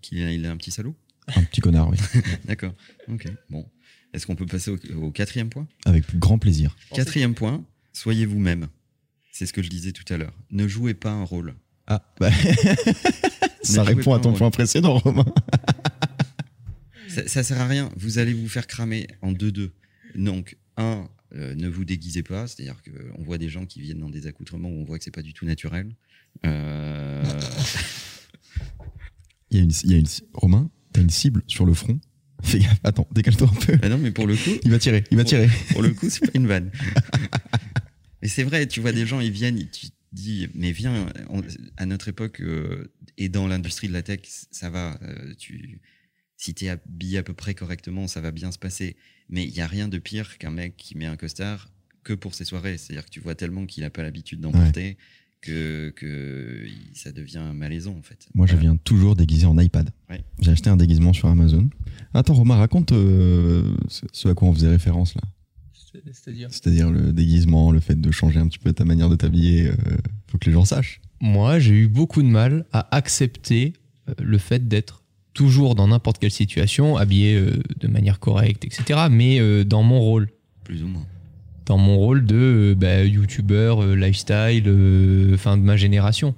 [0.00, 0.96] qu'il a, il a un petit salaud?
[1.36, 1.98] un petit connard, oui.
[2.46, 2.72] D'accord.
[3.12, 3.26] Ok.
[3.50, 3.66] Bon.
[4.14, 5.68] Est-ce qu'on peut passer au, au quatrième point?
[5.84, 6.74] Avec grand plaisir.
[6.94, 7.62] Quatrième point,
[7.92, 8.68] soyez vous-même.
[9.38, 10.34] C'est ce que je disais tout à l'heure.
[10.50, 11.54] Ne jouez pas un rôle.
[11.86, 12.28] Ah, bah.
[13.62, 15.26] Ça répond à ton point précédent, Romain.
[17.08, 17.88] Ça, ça sert à rien.
[17.96, 19.70] Vous allez vous faire cramer en 2-2.
[20.16, 22.48] Donc, un, euh, ne vous déguisez pas.
[22.48, 25.14] C'est-à-dire qu'on voit des gens qui viennent dans des accoutrements où on voit que c'est
[25.14, 25.94] pas du tout naturel.
[26.44, 27.22] Euh,
[29.52, 32.00] Il y a une, il y a une, Romain, t'as une cible sur le front.
[32.42, 33.78] Fais gaffe, attends, décale-toi un peu.
[33.82, 35.48] ah non, mais pour le coup, Il va tirer, il va tirer.
[35.72, 36.70] pour le coup, c'est pas une vanne.
[38.22, 41.06] Mais c'est vrai, tu vois des gens, ils viennent, ils- tu te dis, mais viens,
[41.30, 41.42] on-
[41.76, 44.98] à notre époque, euh, et dans l'industrie de la tech, ça va.
[45.02, 45.80] euh, tu,
[46.36, 48.96] si t'es habillé à peu près correctement, ça va bien se passer.
[49.28, 51.68] Mais il y a rien de pire qu'un mec qui met un costard
[52.04, 52.78] que pour ses soirées.
[52.78, 54.60] C'est-à-dire que tu vois tellement qu'il a pas l'habitude d'en Ouais.
[54.60, 54.96] porter
[55.40, 58.28] que, que ça devient malaisant, en fait.
[58.34, 59.90] Moi, je viens toujours déguisé en iPad.
[60.10, 60.22] Ouais.
[60.40, 61.68] J'ai acheté un déguisement sur Amazon.
[62.14, 63.76] Attends, Romain, raconte euh,
[64.12, 65.20] ce à quoi on faisait référence là.
[66.12, 69.68] C'est-à-dire C'est-à-dire le déguisement, le fait de changer un petit peu ta manière de t'habiller.
[69.68, 69.72] euh,
[70.26, 71.00] faut que les gens sachent.
[71.20, 73.72] Moi, j'ai eu beaucoup de mal à accepter
[74.08, 75.02] euh, le fait d'être
[75.34, 79.06] toujours dans n'importe quelle situation, habillé euh, de manière correcte, etc.
[79.10, 80.28] Mais euh, dans mon rôle.
[80.64, 81.06] Plus ou moins.
[81.66, 86.34] Dans mon rôle de euh, bah, youtubeur, euh, lifestyle, euh, enfin de ma génération.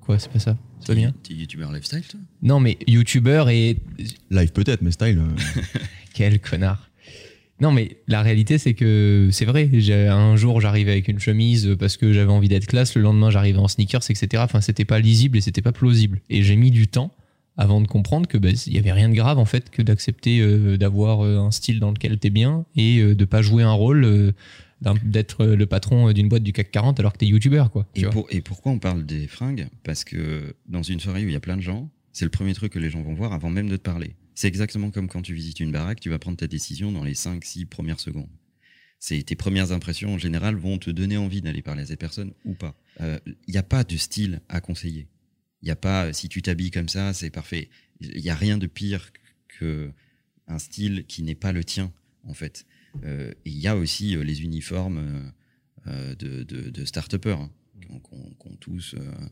[0.00, 0.56] Quoi, c'est pas ça?
[0.80, 2.18] C'est pas bien T'es youtubeur lifestyle, toi?
[2.42, 3.76] Non, mais youtubeur et.
[4.30, 5.18] Live peut-être, mais style.
[5.18, 5.60] euh,
[6.14, 6.90] Quel connard
[7.62, 9.70] non mais la réalité c'est que c'est vrai.
[10.08, 12.94] Un jour j'arrivais avec une chemise parce que j'avais envie d'être classe.
[12.96, 14.42] Le lendemain j'arrivais en sneakers, etc.
[14.44, 16.20] Enfin c'était pas lisible et c'était pas plausible.
[16.28, 17.10] Et j'ai mis du temps
[17.56, 20.40] avant de comprendre que ben, il y avait rien de grave en fait que d'accepter
[20.40, 23.72] euh, d'avoir euh, un style dans lequel t'es bien et euh, de pas jouer un
[23.72, 24.32] rôle euh,
[25.04, 27.86] d'être le patron d'une boîte du CAC 40 alors que t'es youtubeur quoi.
[27.94, 29.68] Et, pour- et pourquoi on parle des fringues?
[29.84, 32.52] Parce que dans une soirée où il y a plein de gens, c'est le premier
[32.54, 34.12] truc que les gens vont voir avant même de te parler.
[34.34, 37.14] C'est exactement comme quand tu visites une baraque, tu vas prendre ta décision dans les
[37.14, 38.30] 5-6 premières secondes.
[38.98, 42.32] C'est tes premières impressions en général vont te donner envie d'aller parler à cette personne
[42.44, 42.74] ou pas.
[43.00, 43.18] Euh,
[43.48, 45.08] Il n'y a pas de style à conseiller.
[45.60, 47.68] Il n'y a pas si tu t'habilles comme ça, c'est parfait.
[48.00, 49.12] Il n'y a rien de pire
[49.48, 49.90] que
[50.48, 51.92] un style qui n'est pas le tien
[52.24, 52.64] en fait.
[53.04, 55.30] Euh, il y a aussi euh, les uniformes euh,
[55.88, 57.50] euh, de, de, de start-upers hein,
[58.44, 59.26] ont tous euh, euh,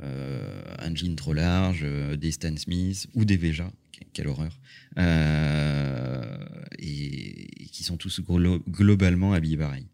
[0.00, 4.58] un jean trop large, euh, des Stan Smith ou des Veja, que- quelle horreur,
[4.98, 6.36] euh,
[6.78, 9.86] et, et qui sont tous glo- globalement habillés pareil.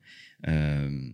[0.49, 1.09] Euh,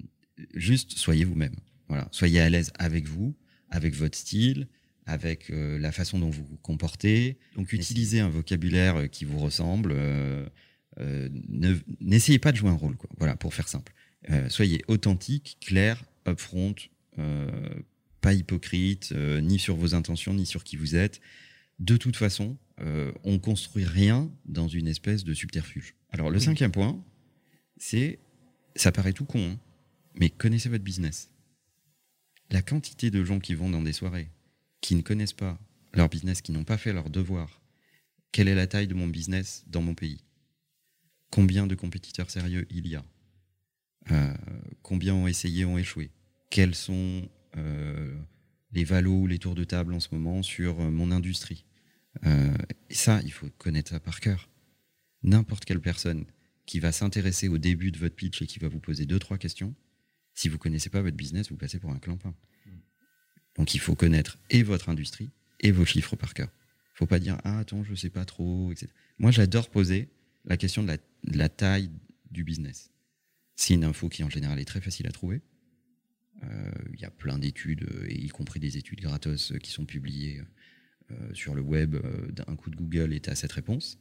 [0.55, 1.55] juste soyez vous-même.
[1.89, 3.35] Voilà, soyez à l'aise avec vous,
[3.71, 4.69] avec votre style,
[5.07, 7.39] avec euh, la façon dont vous vous comportez.
[7.57, 9.93] Donc utilisez un vocabulaire euh, qui vous ressemble.
[9.95, 10.47] euh,
[11.01, 13.09] euh, ne- N'essayez pas de jouer un rôle, quoi.
[13.19, 13.93] Voilà, pour faire simple.
[14.31, 16.75] Euh, soyez authentique, clair, upfront,
[17.19, 17.51] euh,
[18.21, 21.21] pas hypocrite, euh, ni sur vos intentions, ni sur qui vous êtes.
[21.79, 25.95] De toute façon, euh, on construit rien dans une espèce de subterfuge.
[26.11, 27.03] Alors le cinquième point,
[27.77, 28.19] c'est,
[28.75, 29.61] ça paraît tout con, hein,
[30.15, 31.31] mais connaissez votre business.
[32.51, 34.31] La quantité de gens qui vont dans des soirées,
[34.81, 35.59] qui ne connaissent pas
[35.93, 37.61] leur business, qui n'ont pas fait leur devoir.
[38.33, 40.25] Quelle est la taille de mon business dans mon pays?
[41.31, 43.05] Combien de compétiteurs sérieux il y a?
[44.11, 44.35] Euh,
[44.83, 46.11] Combien ont essayé, ont échoué?
[46.51, 47.29] Quels sont
[48.73, 51.65] les valos, les tours de table en ce moment sur euh, mon industrie
[52.25, 52.57] Euh,
[52.91, 54.49] Et ça, il faut connaître ça par cœur.
[55.23, 56.25] N'importe quelle personne
[56.67, 59.39] qui va s'intéresser au début de votre pitch et qui va vous poser deux, trois
[59.39, 59.75] questions,
[60.35, 62.35] si vous connaissez pas votre business, vous passez pour un clampin.
[63.57, 65.31] Donc il faut connaître et votre industrie
[65.61, 66.49] et vos chiffres par cœur.
[66.95, 68.87] faut pas dire ah attends je sais pas trop etc.
[69.19, 70.09] Moi j'adore poser
[70.45, 71.91] la question de la, de la taille
[72.31, 72.91] du business.
[73.57, 75.41] C'est une info qui en général est très facile à trouver.
[76.45, 79.71] Euh, Il y a plein d'études euh, et y compris des études gratos euh, qui
[79.71, 80.43] sont publiées
[81.33, 81.97] sur le web
[82.33, 83.99] d'un coup de Google et tu cette réponse.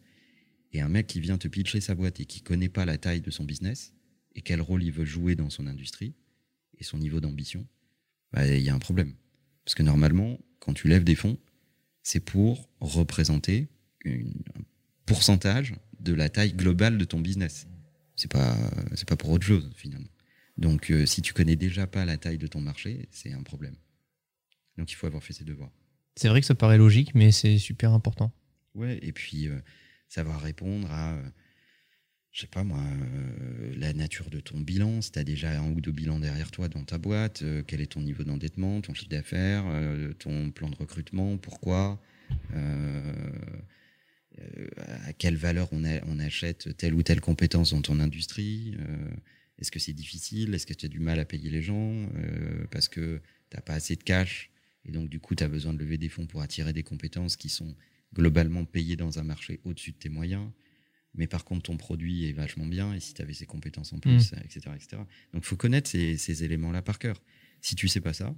[0.74, 3.22] Et un mec qui vient te pitcher sa boîte et qui connaît pas la taille
[3.22, 3.94] de son business
[4.36, 6.16] et quel rôle il veut jouer dans son industrie
[6.78, 7.66] et son niveau d'ambition,
[8.34, 9.14] bah, il y a un problème.
[9.64, 11.38] Parce que normalement, quand tu lèves des fonds,
[12.04, 13.70] c'est pour représenter
[14.04, 14.62] une- un
[15.06, 17.68] pourcentage de la taille globale de ton business.
[18.18, 18.58] C'est pas,
[18.96, 20.10] c'est pas pour autre chose finalement.
[20.58, 23.76] Donc, euh, si tu connais déjà pas la taille de ton marché, c'est un problème.
[24.78, 25.72] Donc, il faut avoir fait ses devoirs.
[26.16, 28.32] C'est vrai que ça paraît logique, mais c'est super important.
[28.74, 29.60] Ouais, et puis euh,
[30.08, 31.30] savoir répondre à, euh,
[32.32, 35.72] je sais pas moi, euh, la nature de ton bilan, si tu as déjà un
[35.72, 39.10] ou deux bilans derrière toi dans ta boîte, quel est ton niveau d'endettement, ton chiffre
[39.10, 39.64] d'affaires,
[40.20, 42.00] ton plan de recrutement, pourquoi,
[44.78, 49.10] à quelle valeur on, a- on achète telle ou telle compétence dans ton industrie, euh,
[49.60, 52.66] est-ce que c'est difficile, est-ce que tu as du mal à payer les gens, euh,
[52.72, 54.52] parce que tu pas assez de cash,
[54.86, 57.36] et donc du coup tu as besoin de lever des fonds pour attirer des compétences
[57.38, 57.76] qui sont
[58.14, 60.50] globalement payé dans un marché au-dessus de tes moyens,
[61.16, 64.00] mais par contre ton produit est vachement bien, et si tu avais ces compétences en
[64.00, 64.72] plus, etc.
[64.76, 65.02] etc.
[65.34, 67.22] Donc il faut connaître ces, ces éléments-là par cœur.
[67.62, 68.36] Si tu sais pas ça,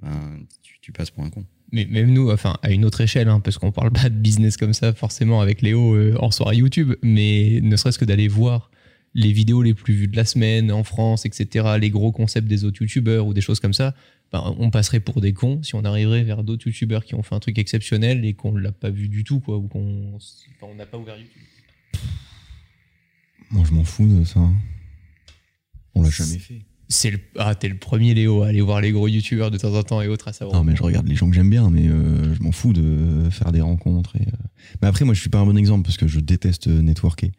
[0.00, 1.46] ben, tu, tu passes pour un con.
[1.72, 4.56] Mais même nous, enfin, à une autre échelle, hein, parce qu'on parle pas de business
[4.56, 8.70] comme ça forcément avec Léo euh, en soirée YouTube, mais ne serait-ce que d'aller voir
[9.16, 12.64] les vidéos les plus vues de la semaine en France, etc., les gros concepts des
[12.64, 13.94] autres YouTubeurs ou des choses comme ça,
[14.30, 17.34] ben, on passerait pour des cons si on arriverait vers d'autres YouTubeurs qui ont fait
[17.34, 20.84] un truc exceptionnel et qu'on l'a pas vu du tout, quoi, ou qu'on enfin, n'a
[20.84, 21.42] pas ouvert YouTube.
[23.50, 24.40] Moi, je m'en fous de ça.
[25.94, 26.60] On l'a jamais fait.
[26.88, 29.74] C'est le, ah, t'es le premier Léo à aller voir les gros YouTubeurs de temps
[29.74, 30.58] en temps et autres à savoir.
[30.58, 33.28] Non, mais je regarde les gens que j'aime bien, mais euh, je m'en fous de
[33.30, 34.14] faire des rencontres.
[34.16, 34.36] Et, euh,
[34.82, 37.32] Mais après, moi, je suis pas un bon exemple parce que je déteste euh, networker.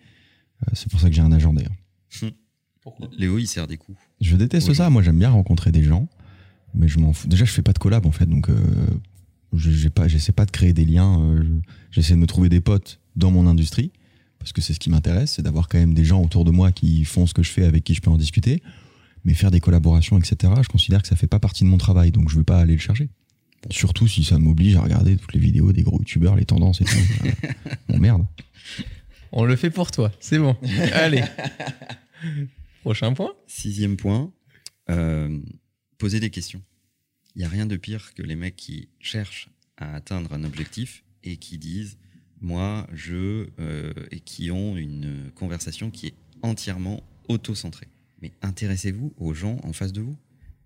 [0.63, 1.75] Euh, c'est pour ça que j'ai un agent d'ailleurs.
[2.81, 3.09] Pourquoi?
[3.17, 3.97] Léo, il sert des coups.
[4.21, 4.75] Je déteste Oui.
[4.75, 4.89] ça.
[4.89, 6.07] Moi, j'aime bien rencontrer des gens,
[6.73, 7.27] mais je m'en fous.
[7.27, 8.55] Déjà, je fais pas de collab en fait, donc euh,
[9.53, 11.19] je j'ai pas, j'essaie pas de créer des liens.
[11.21, 11.49] euh, je-
[11.91, 13.91] J'essaie de me trouver des potes dans mon industrie
[14.39, 16.71] parce que c'est ce qui m'intéresse, c'est d'avoir quand même des gens autour de moi
[16.71, 18.61] qui font ce que je fais, avec qui je peux en discuter.
[19.25, 20.53] Mais faire des collaborations, etc.
[20.61, 22.73] Je considère que ça fait pas partie de mon travail, donc je veux pas aller
[22.73, 23.09] le chercher.
[23.71, 26.85] Surtout si ça m'oblige à regarder toutes les vidéos des gros youtubeurs, les tendances et
[26.85, 26.95] tout.
[27.89, 28.25] Bon merde.
[29.39, 30.57] On le fait pour toi, c'est bon.
[30.93, 31.23] Allez.
[32.81, 33.35] Prochain point.
[33.45, 34.33] Sixième point,
[34.89, 35.39] euh,
[35.99, 36.63] poser des questions.
[37.35, 41.03] Il n'y a rien de pire que les mecs qui cherchent à atteindre un objectif
[41.23, 41.99] et qui disent
[42.41, 47.89] moi, je, euh, et qui ont une conversation qui est entièrement auto-centrée.
[48.23, 50.17] Mais intéressez-vous aux gens en face de vous.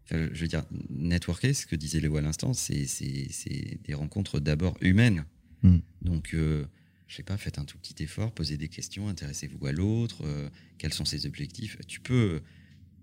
[0.05, 3.93] Enfin, je veux dire, networker, ce que disait Léo à l'instant, c'est c'est- c'est des
[3.93, 5.25] rencontres d'abord humaines.
[5.61, 5.79] Hmm.
[6.01, 6.65] Donc, euh,
[7.11, 10.49] je sais pas, faites un tout petit effort, posez des questions, intéressez-vous à l'autre, euh,
[10.77, 11.77] quels sont ses objectifs.
[11.85, 12.41] Tu peux,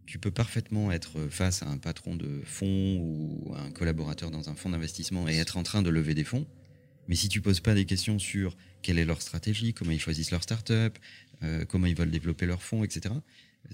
[0.06, 4.48] tu peux parfaitement être face à un patron de fonds ou à un collaborateur dans
[4.48, 6.46] un fonds d'investissement et être en train de lever des fonds.
[7.06, 10.30] Mais si tu poses pas des questions sur quelle est leur stratégie, comment ils choisissent
[10.30, 10.98] leur start-up,
[11.42, 13.14] euh, comment ils veulent développer leurs fonds, etc.,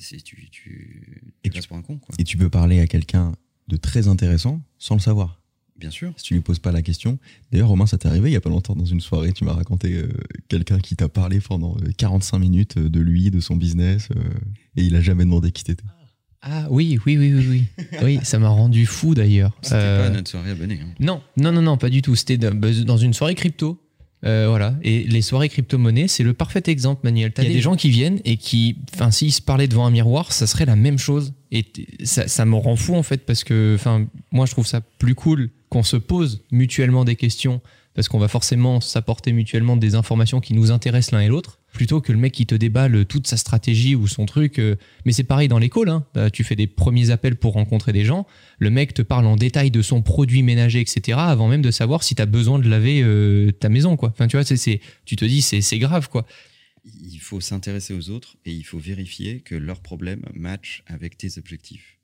[0.01, 2.17] tu, tu, Et tu passes pour un con, quoi.
[2.19, 3.37] Et tu peux parler à quelqu'un
[3.69, 5.44] de très intéressant sans le savoir.
[5.79, 6.13] Bien sûr.
[6.17, 7.19] si tu lui poses pas la question.
[7.51, 9.53] D'ailleurs, Romain, ça t'est arrivé il y a pas longtemps dans une soirée, tu m'as
[9.55, 10.09] raconté euh,
[10.49, 14.21] quelqu'un qui t'a parlé pendant euh, 45 minutes euh, de lui, de son business, euh,
[14.77, 15.83] et il a jamais demandé qui t'étais.
[16.43, 17.85] Ah oui, oui, oui, oui, oui.
[18.03, 19.57] Oui, ça m'a rendu fou d'ailleurs.
[19.63, 20.79] C'était Euh, pas notre soirée abonnée.
[20.83, 20.89] hein.
[21.01, 22.15] Non, non, non, non, pas du tout.
[22.17, 23.81] C'était dans dans une soirée crypto.
[24.27, 24.79] Euh, voilà.
[24.83, 27.33] Et les soirées crypto-monnaie, c'est le parfait exemple, Manuel.
[27.39, 29.91] Il y a des gens qui viennent et qui, enfin, s'ils se parlaient devant un
[29.91, 31.35] miroir, ça serait la même chose.
[31.51, 31.65] Et
[32.05, 35.15] ça, ça me rend fou en fait parce que, enfin, moi je trouve ça plus
[35.15, 37.61] cool qu'on se pose mutuellement des questions
[37.95, 42.01] parce qu'on va forcément s'apporter mutuellement des informations qui nous intéressent l'un et l'autre plutôt
[42.01, 44.61] que le mec qui te déballe toute sa stratégie ou son truc.
[44.61, 45.89] euh, Mais c'est pareil dans l'école.
[45.89, 46.07] Hein.
[46.15, 48.25] Bah, tu fais des premiers appels pour rencontrer des gens
[48.61, 52.05] le mec te parle en détail de son produit ménager, etc., avant même de savoir
[52.05, 54.11] si tu as besoin de laver euh, ta maison, quoi.
[54.11, 56.25] Enfin, tu vois, c'est, tu te dis, c'est grave, quoi.
[56.85, 61.37] Il faut s'intéresser aux autres et il faut vérifier que leurs problèmes matchent avec tes
[61.37, 61.99] objectifs.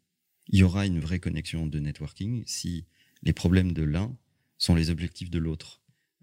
[0.49, 2.85] Il y aura une vraie connexion de networking si
[3.23, 4.15] les problèmes de l'un
[4.59, 5.81] sont les objectifs de l'autre.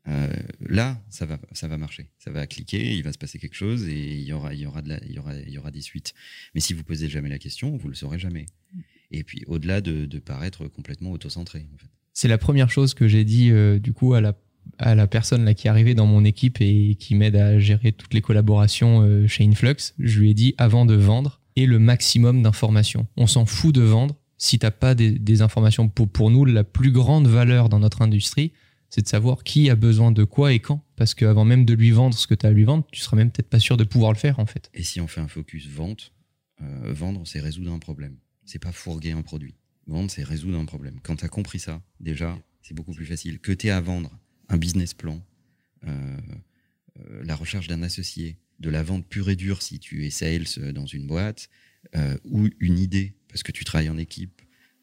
[0.07, 0.31] Euh,
[0.61, 2.09] là, ça va, ça va marcher.
[2.17, 4.65] Ça va cliquer, il va se passer quelque chose et il y aura, il y
[4.65, 6.13] aura, de la- il y aura, il y aura des suites.
[6.55, 8.45] Mais si vous posez jamais la question, vous le saurez jamais.
[9.11, 11.87] Et puis, au-delà de, paraître complètement autocentré, en.
[12.13, 14.33] C'est la première chose que j'ai dit, euh, du coup, à la,
[14.79, 17.91] à la personne là, qui est arrivée dans mon équipe et qui m'aide à gérer
[17.91, 19.93] toutes les collaborations euh, chez Influx.
[19.99, 23.07] Je lui ai dit, avant de vendre, et le maximum d'informations.
[23.17, 25.89] On s'en fout de vendre si t'as pas des, informations.
[25.89, 28.53] Pour, nous, la plus grande valeur dans notre industrie,
[28.89, 30.83] c'est de savoir qui a besoin de quoi et quand.
[30.95, 33.17] Parce qu'avant même de lui vendre ce que tu as à lui vendre, tu seras
[33.17, 34.69] même peut-être pas sûr de pouvoir le faire, en fait.
[34.73, 36.13] Et si on fait un focus vente,
[36.61, 38.17] euh, vendre, c'est résoudre un problème.
[38.45, 39.55] C'est pas fourguer un produit.
[39.87, 40.99] Vendre, c'est résoudre un problème.
[41.01, 43.39] Quand tu as compris ça, déjà, c'est beaucoup plus facile.
[43.39, 44.11] Que tu à vendre
[44.49, 45.21] un business plan,
[45.85, 46.17] euh,
[46.99, 50.73] euh, la recherche d'un associé, de la vente pure et dure si tu es sales
[50.73, 51.49] dans une boîte,
[52.25, 54.41] ou une idée parce que tu travailles en équipe,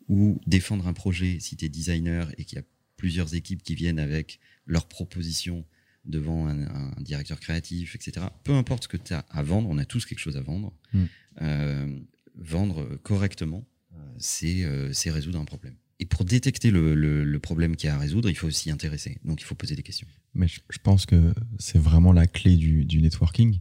[0.08, 2.64] ou défendre un projet si tu es designer et qu'il y a
[2.96, 5.64] plusieurs équipes qui viennent avec leurs propositions
[6.04, 6.66] devant un,
[6.98, 8.26] un directeur créatif, etc.
[8.44, 10.72] Peu importe ce que tu as à vendre, on a tous quelque chose à vendre.
[10.92, 11.04] Mm.
[11.42, 11.98] Euh,
[12.36, 15.74] vendre correctement, euh, c'est euh, c'est résoudre un problème.
[16.00, 18.70] Et pour détecter le, le- le problème qu'il y a à résoudre, il faut s'y
[18.70, 19.18] intéresser.
[19.24, 20.06] Donc il faut poser des questions.
[20.34, 23.60] Mais je, je pense que c'est vraiment la clé du, du networking.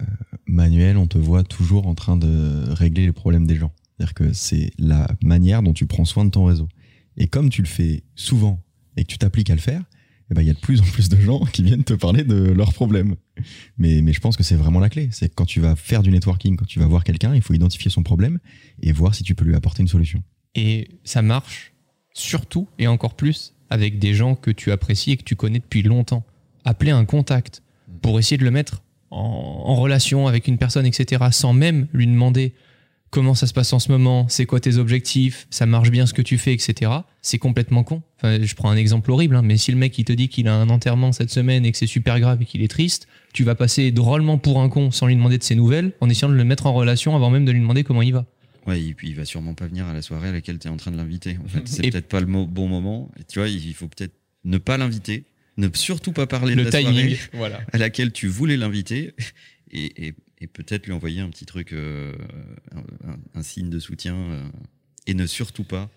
[0.00, 0.04] Euh,
[0.46, 3.72] Manuel, on te voit toujours en train de régler les problèmes des gens.
[4.00, 6.68] C'est-à-dire que c'est la manière dont tu prends soin de ton réseau.
[7.18, 8.64] Et comme tu le fais souvent
[8.96, 9.82] et que tu t'appliques à le faire,
[10.30, 12.24] eh ben, il y a de plus en plus de gens qui viennent te parler
[12.24, 13.16] de leurs problèmes.
[13.76, 15.10] Mais, je pense que c'est vraiment la clé.
[15.12, 17.52] C'est que quand tu vas faire du networking, quand tu vas voir quelqu'un, il faut
[17.52, 18.38] identifier son problème
[18.80, 20.22] et voir si tu peux lui apporter une solution.
[20.54, 21.74] Et ça marche
[22.14, 25.82] surtout et encore plus avec des gens que tu apprécies et que tu connais depuis
[25.82, 26.24] longtemps.
[26.64, 27.62] Appeler un contact
[28.00, 32.54] pour essayer de le mettre en relation avec une personne, etc., sans même lui demander
[33.10, 36.14] comment ça se passe en ce moment, c'est quoi tes objectifs, ça marche bien ce
[36.14, 36.90] que tu fais, etc.
[37.22, 38.02] C'est complètement con.
[38.16, 40.46] Enfin, je prends un exemple horrible, hein, mais si le mec il te dit qu'il
[40.48, 43.44] a un enterrement cette semaine et que c'est super grave et qu'il est triste, tu
[43.44, 46.34] vas passer drôlement pour un con sans lui demander de ses nouvelles, en essayant de
[46.36, 48.26] le mettre en relation avant même de lui demander comment il va.
[48.66, 50.70] Ouais, et puis il va sûrement pas venir à la soirée à laquelle tu es
[50.70, 51.38] en train de l'inviter.
[51.44, 53.10] En fait, c'est peut-être pas le bon moment.
[53.18, 54.12] Et tu vois, il faut peut-être
[54.44, 55.24] ne pas l'inviter,
[55.56, 57.60] ne surtout pas parler de la timing, soirée voilà.
[57.72, 59.14] à laquelle tu voulais l'inviter
[59.72, 62.12] et, et- et peut-être lui envoyer un petit truc, euh,
[63.34, 64.42] un, signe de soutien euh,
[65.06, 65.90] et ne surtout pas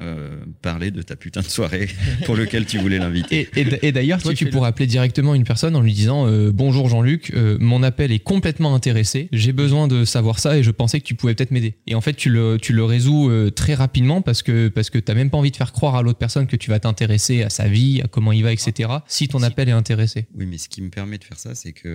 [0.00, 1.88] euh, parler de ta putain de soirée
[2.26, 3.48] pour lequel tu voulais l'inviter.
[3.56, 6.52] Et, et- et d'ailleurs, toi, Tu pourrais appeler directement une personne en lui disant euh,
[6.52, 10.70] Bonjour Jean-Luc, euh, mon appel est complètement intéressé, j'ai besoin de savoir ça et je
[10.70, 11.74] pensais que tu pouvais peut-être m'aider.
[11.88, 14.98] Et en fait, tu le, tu le résous euh, très rapidement parce que, parce que
[14.98, 17.42] tu n'as même pas envie de faire croire à l'autre personne que tu vas t'intéresser
[17.42, 18.90] à sa vie, à comment il va, etc.
[19.08, 19.44] Si ton Si.
[19.46, 20.26] appel est intéressé.
[20.36, 21.88] Oui, mais ce qui me permet de faire ça, c'est que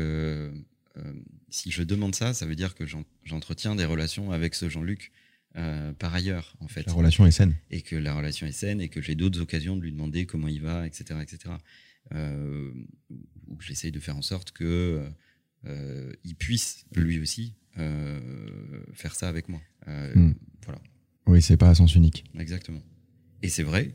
[0.98, 1.02] euh,
[1.54, 5.12] si je demande ça, ça veut dire que j'en- j'entretiens des relations avec ce Jean-Luc
[5.56, 6.86] euh, par ailleurs, en fait.
[6.88, 7.56] La relation est saine.
[7.70, 10.48] et que la relation est saine et que j'ai d'autres occasions de lui demander comment
[10.48, 11.20] il va, etc.
[11.22, 11.54] etc.
[12.16, 12.72] Euh,
[13.48, 15.08] ou que j'essaye de faire en sorte que
[15.66, 17.54] euh, il puisse lui aussi
[18.94, 19.62] faire ça avec moi.
[19.88, 20.34] Hmm.
[20.66, 20.82] Voilà,
[21.28, 22.24] Oui, c'est pas à sens unique.
[22.40, 22.82] exactement.
[23.44, 23.94] Et c'est vrai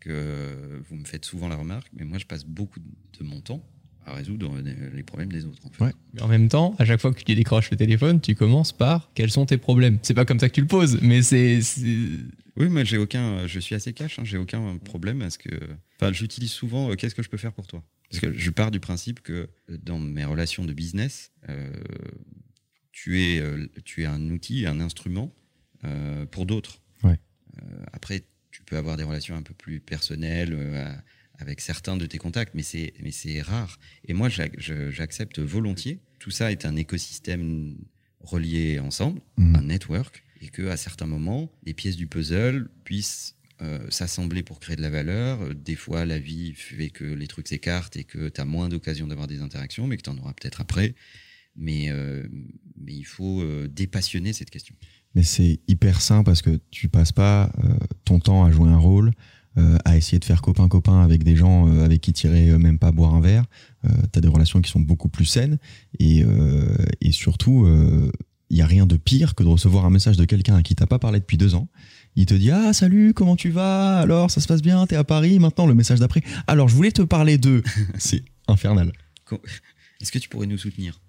[0.00, 3.62] que vous me faites souvent la remarque, mais moi je passe beaucoup de mon temps
[4.06, 4.54] à résoudre
[4.94, 5.66] les problèmes des autres.
[5.66, 5.84] En fait.
[5.84, 5.92] Ouais.
[6.14, 9.10] Mais en même temps, à chaque fois que tu décroches le téléphone, tu commences par
[9.14, 9.98] Quels sont tes problèmes?
[10.02, 11.60] C'est pas comme ça que tu le poses, mais c'est.
[12.56, 15.50] Oui, mais j'ai aucun, je suis assez cash, hein, j'ai aucun problème à ce que.
[16.00, 17.82] Enfin, j'utilise souvent euh, qu'est-ce que je peux faire pour toi?
[18.08, 21.70] Parce que je pars du principe que euh, dans mes relations de business, euh,
[22.92, 25.34] tu, es, euh, tu es un outil, un instrument
[25.84, 26.80] euh, pour d'autres.
[27.02, 27.18] Ouais.
[27.58, 30.92] Euh, après, tu peux avoir des relations un peu plus personnelles euh,
[31.38, 33.78] avec certains de tes contacts, mais c'est, mais c'est rare.
[34.06, 35.98] Et moi, j'accepte volontiers.
[36.18, 37.76] Tout ça est un écosystème
[38.20, 39.56] relié ensemble Mhm.
[39.56, 44.60] un network et que à certains moments les pièces du puzzle puissent euh, s'assembler pour
[44.60, 45.54] créer de la valeur.
[45.54, 49.06] Des fois, la vie fait que les trucs s'écartent et que tu as moins d'occasions
[49.06, 50.94] d'avoir des interactions, mais que tu en auras peut-être après.
[51.54, 52.26] Mais, euh,
[52.76, 54.74] mais il faut euh, dépassionner cette question.
[55.14, 57.50] Mais c'est hyper sain parce que tu passes pas
[58.04, 59.12] ton temps à jouer un rôle,
[59.58, 62.78] euh, à essayer de faire copain-copain avec des gens euh, avec qui tu irais même
[62.78, 63.44] pas boire un verre.
[63.84, 65.58] tu as des relations qui sont beaucoup plus saines.
[65.98, 67.66] Et, euh, et surtout,
[68.50, 70.74] il y a rien de pire que de recevoir un message de quelqu'un à qui
[70.74, 71.68] t'as pas parlé depuis deux ans.
[72.16, 73.98] Il te dit Ah, salut, comment tu vas?
[73.98, 76.22] Alors, ça se passe bien T'es à Paris Maintenant, le message d'après.
[76.46, 77.62] Alors, je voulais te parler de.
[77.98, 78.92] c'est infernal.
[80.00, 81.00] Est-ce que tu pourrais nous soutenir?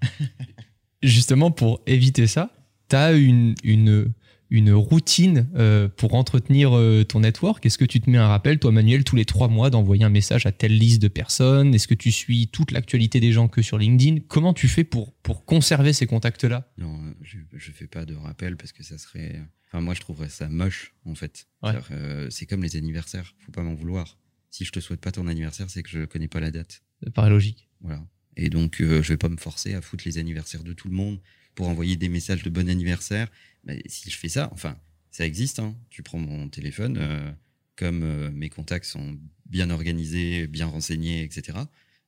[1.04, 2.52] Justement, pour éviter ça,
[2.90, 4.12] tu as une, une,
[4.50, 7.66] une routine euh, pour entretenir euh, ton network?
[7.66, 10.10] Est-ce que tu te mets un rappel, toi Manuel, tous les trois mois d'envoyer un
[10.10, 11.74] message à telle liste de personnes?
[11.74, 14.22] Est-ce que tu suis toute l'actualité des gens que sur LinkedIn?
[14.28, 16.72] Comment tu fais pour, pour conserver ces contacts-là?
[16.78, 19.42] Non, euh, je je fais pas de rappel parce que ça serait.
[19.68, 21.48] Enfin, moi, je trouverais ça moche, en fait.
[21.62, 21.74] Ouais.
[21.92, 23.36] Euh, C'est comme les anniversaires.
[23.40, 24.18] Faut pas m'en vouloir.
[24.50, 26.84] Si je te souhaite pas ton anniversaire, c'est que je connais pas la date.
[27.04, 27.68] Ça paraît logique.
[27.82, 28.02] Voilà.
[28.38, 31.20] Et donc, je vais pas me forcer à foutre les anniversaires de tout le monde
[31.54, 33.28] pour envoyer des messages de bon anniversaire.
[33.68, 34.78] Mais si je fais ça, enfin,
[35.12, 35.60] ça existe.
[35.60, 35.76] Hein.
[35.90, 37.32] Tu prends mon téléphone, euh,
[37.76, 41.58] comme euh, mes contacts sont bien organisés, bien renseignés, etc.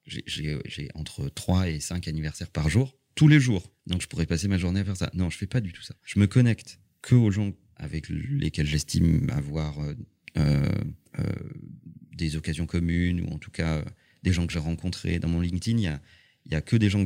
[0.06, 3.72] J'ai- entre 3 et 5 anniversaires par jour, tous les jours.
[3.86, 5.12] Donc, je pourrais passer ma journée à faire ça.
[5.14, 5.94] Non, je fais pas du tout ça.
[6.04, 9.78] Je me connecte que aux gens avec lesquels j'estime avoir
[10.38, 10.70] euh,
[12.16, 13.84] des occasions communes ou en tout cas
[14.24, 15.20] des gens que j'ai rencontrés.
[15.20, 16.02] Dans mon LinkedIn, il y a,
[16.46, 17.06] il y a que des gens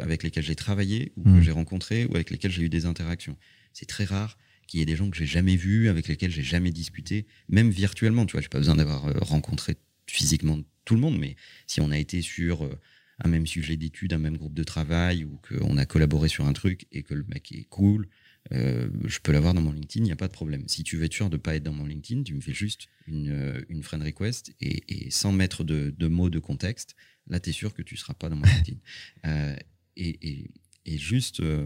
[0.00, 1.42] avec lesquels j'ai travaillé ou que Mhm.
[1.42, 3.36] j'ai rencontrés ou avec lesquels j'ai eu des interactions.
[3.72, 6.42] C'est très rare qu'il y ait des gens que j'ai jamais vus, avec lesquels j'ai
[6.42, 8.26] jamais discuté, même virtuellement.
[8.26, 11.90] Tu vois, j'ai pas besoin d'avoir euh, rencontré physiquement tout le monde, mais si on
[11.90, 12.78] a été sur euh,
[13.24, 16.52] un même sujet d'étude, un même groupe de travail ou qu'on a collaboré sur un
[16.52, 18.08] truc et que le mec est cool,
[18.52, 20.64] euh, je peux l'avoir dans mon LinkedIn, il n'y a pas de problème.
[20.66, 22.88] Si tu veux être sûr de pas être dans mon LinkedIn, tu me fais juste
[23.06, 26.96] une, une friend request et, et sans mettre de, de mots de contexte,
[27.28, 28.78] là, tu es sûr que tu seras pas dans mon LinkedIn.
[29.26, 29.56] Euh,
[29.96, 30.50] et, et-
[30.84, 31.64] et juste, euh,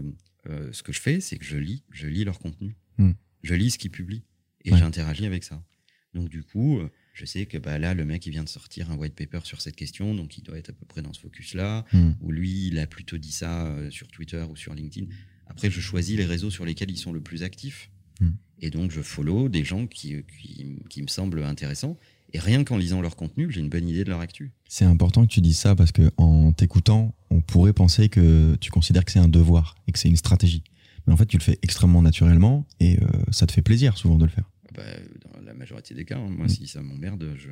[0.49, 2.75] euh, ce que je fais, c'est que je lis, je lis leur contenu.
[2.97, 3.11] Hmm.
[3.43, 4.23] Je lis ce qu'ils publient
[4.65, 4.77] et Ouais.
[4.79, 5.63] j'interagis avec ça.
[6.13, 8.89] Donc, du coup, euh, je sais que bah, là, le mec, il vient de sortir
[8.91, 11.19] un white paper sur cette question, donc il doit être à peu près dans ce
[11.19, 12.11] focus-là Hmm.
[12.21, 15.07] ou lui, il a plutôt dit ça euh, sur Twitter ou sur LinkedIn.
[15.47, 17.89] Après, je choisis les réseaux sur lesquels ils sont le plus actifs.
[18.19, 18.31] Hmm.
[18.59, 21.99] Et donc, je follow des gens qui, qui, qui me semblent intéressants.
[22.33, 24.51] Et rien qu'en lisant leur contenu, j'ai une bonne idée de leur actu.
[24.67, 28.69] C'est important que tu dises ça parce que en t'écoutant, on pourrait penser que tu
[28.69, 30.63] considères que c'est un devoir et que c'est une stratégie.
[31.05, 34.17] Mais en fait, tu le fais extrêmement naturellement et euh, ça te fait plaisir souvent
[34.17, 34.49] de le faire.
[34.75, 34.83] Bah,
[35.23, 36.29] dans la majorité des cas, hein.
[36.29, 37.49] moi, si ça m'emmerde, je,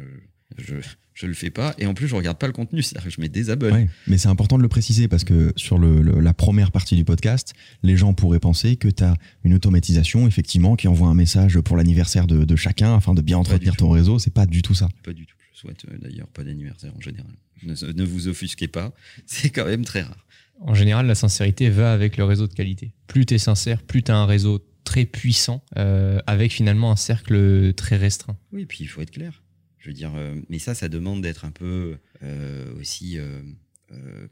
[0.58, 0.76] je,
[1.14, 1.74] je le fais pas.
[1.78, 3.74] Et en plus, je regarde pas le contenu, c'est-à-dire que je me désabonne.
[3.74, 6.96] Ouais, mais c'est important de le préciser parce que sur le, le- la première partie
[6.96, 11.14] du podcast, les gens pourraient penser que tu as une automatisation, effectivement, qui envoie un
[11.16, 13.91] message pour l'anniversaire de, de chacun afin de bien entretenir ton tout.
[13.91, 14.20] réseau.
[14.20, 14.89] C'est pas du tout ça.
[15.04, 15.36] Pas du tout.
[15.54, 17.32] Je souhaite euh, d'ailleurs pas d'anniversaire en général.
[17.64, 18.93] Ne, ne vous offusquez pas,
[19.26, 20.26] c'est quand même très rare.
[20.62, 22.93] En général, la sincérité va avec le réseau de qualité.
[23.08, 26.96] Plus tu es sincère, plus tu as un réseau très puissant, euh, avec finalement un
[26.96, 28.38] cercle très restreint.
[28.54, 29.41] Oui, puis il faut être clair.
[29.86, 33.40] Je veux dire, euh, mais ça, ça demande d'être un peu euh, aussi euh,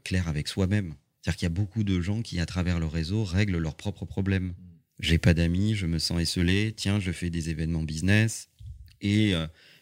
[0.02, 0.96] clair avec soi-même.
[1.22, 4.04] C'est-à-dire qu'il y a beaucoup de gens qui, à travers le réseau, règlent leurs propres
[4.04, 4.54] problèmes.
[4.98, 6.74] J'ai pas d'amis, je me sens esselé.
[6.76, 8.48] Tiens, je fais des événements business
[9.00, 9.34] et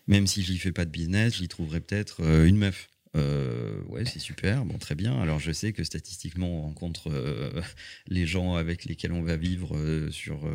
[0.08, 2.90] même si j'y fais pas de business, j'y trouverai peut-être une meuf.
[3.16, 5.18] Euh, ouais, c'est super, bon, très bien.
[5.20, 7.10] Alors, je sais que statistiquement, on rencontre
[8.08, 9.78] les gens avec lesquels on va vivre
[10.10, 10.46] sur,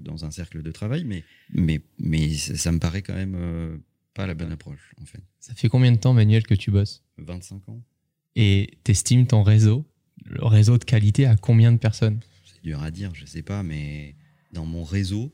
[0.00, 1.22] dans un cercle de travail, mais,
[1.98, 3.80] mais, ça, ça me paraît quand même
[4.18, 5.22] pas la bonne approche, en fait.
[5.38, 7.04] Ça fait combien de temps, Manuel, que tu bosses?
[7.18, 7.80] 25 ans,
[8.34, 9.86] Et t'estimes ton réseau,
[10.24, 12.18] le réseau de qualité, à combien de personnes?
[12.44, 14.16] C'est dur à dire, je sais pas, mais
[14.52, 15.32] dans mon réseau,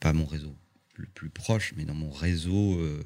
[0.00, 0.56] pas mon réseau
[0.96, 3.02] le plus proche, mais dans mon réseau euh,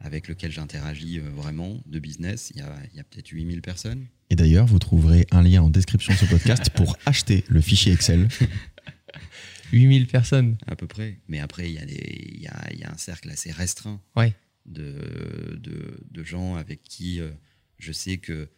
[0.00, 4.06] avec lequel j'interagis euh, vraiment de business, il y a, a peut-être 8000 personnes.
[4.30, 7.92] Et d'ailleurs, vous trouverez un lien en description de ce podcast pour acheter le fichier
[7.92, 8.26] Excel.
[9.72, 10.56] 8000 personnes.
[10.66, 11.18] à peu près.
[11.28, 13.50] Mais après, il y, a des- il y, a, il y a un cercle assez
[13.50, 14.32] restreint Ouais.
[14.66, 17.30] De, de, de gens avec qui euh,
[17.78, 18.48] je sais que,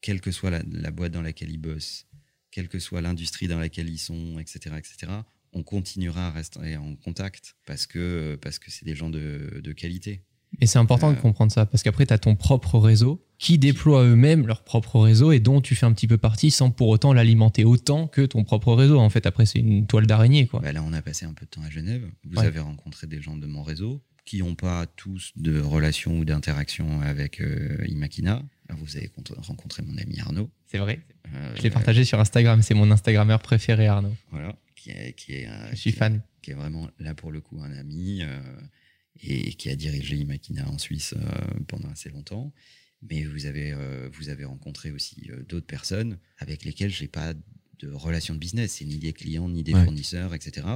[0.00, 2.06] quelle que soit la, la boîte dans laquelle ils bossent,
[2.50, 5.12] quelle que soit l'industrie dans laquelle ils sont, etc., etc.,
[5.52, 9.72] on continuera à rester en contact parce que parce que c'est des gens de, de
[9.72, 10.22] qualité.
[10.60, 11.20] Et c'est important de Euh.
[11.20, 15.32] comprendre ça, parce qu'après, tu as ton propre réseau qui déploie eux-mêmes leur propre réseau
[15.32, 18.44] et dont tu fais un petit peu partie sans pour autant l'alimenter autant que ton
[18.44, 18.98] propre réseau.
[19.00, 20.60] En fait, après, c'est une toile d'araignée, quoi.
[20.60, 22.08] Bah là, on a passé un peu de temps à Genève.
[22.24, 22.46] Vous Ouais.
[22.46, 27.00] avez rencontré des gens de mon réseau qui n'ont pas tous de relations ou d'interaction
[27.02, 28.42] avec euh, Imakina.
[28.68, 30.50] Alors, vous avez cont- rencontré mon ami Arnaud.
[30.66, 31.00] C'est vrai.
[31.34, 34.14] Euh, Je l'ai partagé sur Instagram, c'est mon Instagrammeur préféré, Arnaud.
[34.30, 36.22] Voilà, qui est, qui est, euh, Je suis qui est- fan.
[36.42, 38.40] qui est vraiment là pour le coup un ami euh,
[39.22, 41.14] et qui a dirigé Imakina en Suisse
[41.68, 42.52] pendant assez longtemps.
[43.08, 43.74] Mais vous avez,
[44.12, 47.34] vous avez rencontré aussi d'autres personnes avec lesquelles j'ai pas
[47.80, 48.72] de relation de business.
[48.78, 49.84] C'est ni des clients, ni des Ouais.
[49.84, 50.66] fournisseurs, etc.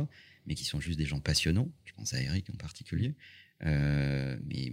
[0.48, 1.70] Mais qui sont juste des gens passionnants.
[1.84, 3.14] Je pense à Eric en particulier.
[3.64, 4.72] Euh, mais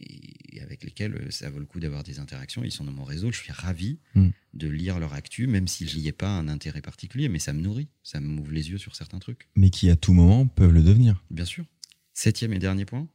[0.00, 2.62] et avec lesquels euh, ça vaut le coup d'avoir des interactions.
[2.62, 3.32] Ils sont dans mon réseau.
[3.32, 4.28] Je suis ravi Mm.
[4.54, 7.28] de lire leur actu, même si je n'y ai pas un intérêt particulier.
[7.28, 7.88] Mais ça me nourrit.
[8.04, 9.48] Ça m'ouvre les yeux sur certains trucs.
[9.56, 11.24] mais qui à tout moment peuvent le devenir.
[11.30, 11.64] Bien sûr.
[12.14, 13.08] Septième et dernier point,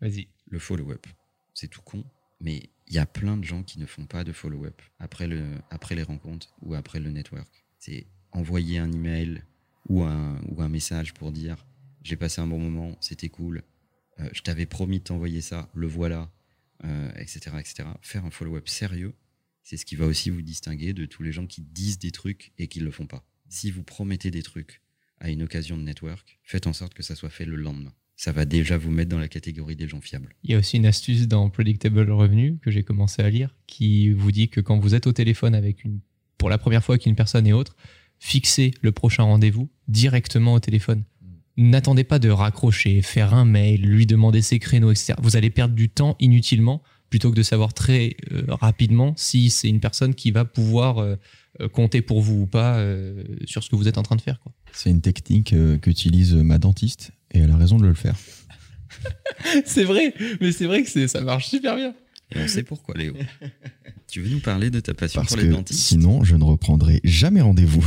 [0.00, 0.28] Vas-y.
[0.48, 1.06] le follow-up.
[1.54, 2.04] C'est tout con,
[2.40, 5.44] mais il y a plein de gens qui ne font pas de follow-up après, le,
[5.70, 7.64] après les rencontres ou après le network.
[7.80, 9.42] C'est envoyer un email
[9.88, 11.56] ou un, ou un message pour dire
[12.02, 13.62] j'ai passé un bon moment, c'était cool,
[14.20, 16.30] euh, je t'avais promis de t'envoyer ça, le voilà,
[16.84, 17.88] euh, etc., etc.
[18.02, 19.14] Faire un follow-up sérieux,
[19.62, 22.52] c'est ce qui va aussi vous distinguer de tous les gens qui disent des trucs
[22.58, 23.24] et qui ne le font pas.
[23.48, 24.80] Si vous promettez des trucs
[25.20, 27.92] à une occasion de network, faites en sorte que ça soit fait le lendemain.
[28.16, 30.34] Ça va déjà vous mettre dans la catégorie des gens fiables.
[30.42, 34.10] Il y a aussi une astuce dans Predictable Revenue que j'ai commencé à lire qui
[34.10, 36.00] vous dit que quand vous êtes au téléphone avec une,
[36.36, 37.76] pour la première fois avec une personne et autre,
[38.18, 41.04] fixez le prochain rendez-vous directement au téléphone.
[41.56, 45.14] N'attendez pas de raccrocher, faire un mail, lui demander ses créneaux, etc.
[45.20, 49.68] Vous allez perdre du temps inutilement plutôt que de savoir très euh, rapidement si c'est
[49.68, 51.16] une personne qui va pouvoir euh,
[51.60, 54.20] euh, compter pour vous ou pas euh, sur ce que vous êtes en train de
[54.20, 54.38] faire.
[54.72, 58.16] C'est une technique qu'utilise ma dentiste et elle a raison de le faire.
[59.64, 61.94] c'est vrai, mais c'est vrai que ça marche super bien.
[62.34, 63.14] Et on sait pourquoi, Léo.
[64.08, 66.44] tu veux nous parler de ta passion Parce pour les que dentistes sinon, je ne
[66.44, 67.84] reprendrai jamais rendez-vous.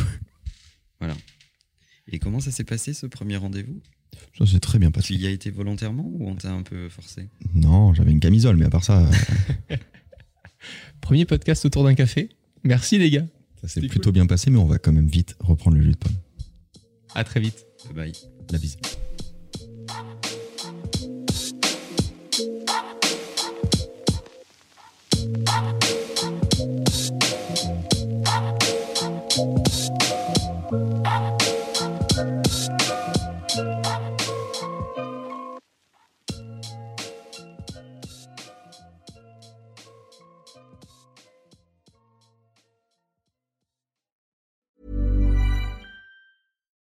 [2.11, 3.79] Et comment ça s'est passé ce premier rendez-vous?
[4.37, 5.13] Ça s'est très bien Tu passé.
[5.15, 7.29] y as été volontairement ou on t'a un peu forcé?
[7.55, 9.07] Non, j'avais une camisole, mais à part ça,
[9.71, 9.77] euh,
[11.01, 12.29] Premier podcast autour d'un café.
[12.63, 13.25] Merci les gars.
[13.61, 15.97] ça s'est plutôt bien passé, mais on va quand même vite reprendre le jus de
[15.97, 16.15] pomme.
[17.15, 17.65] À très vite.
[17.95, 18.13] Bye.
[18.51, 18.77] La bise.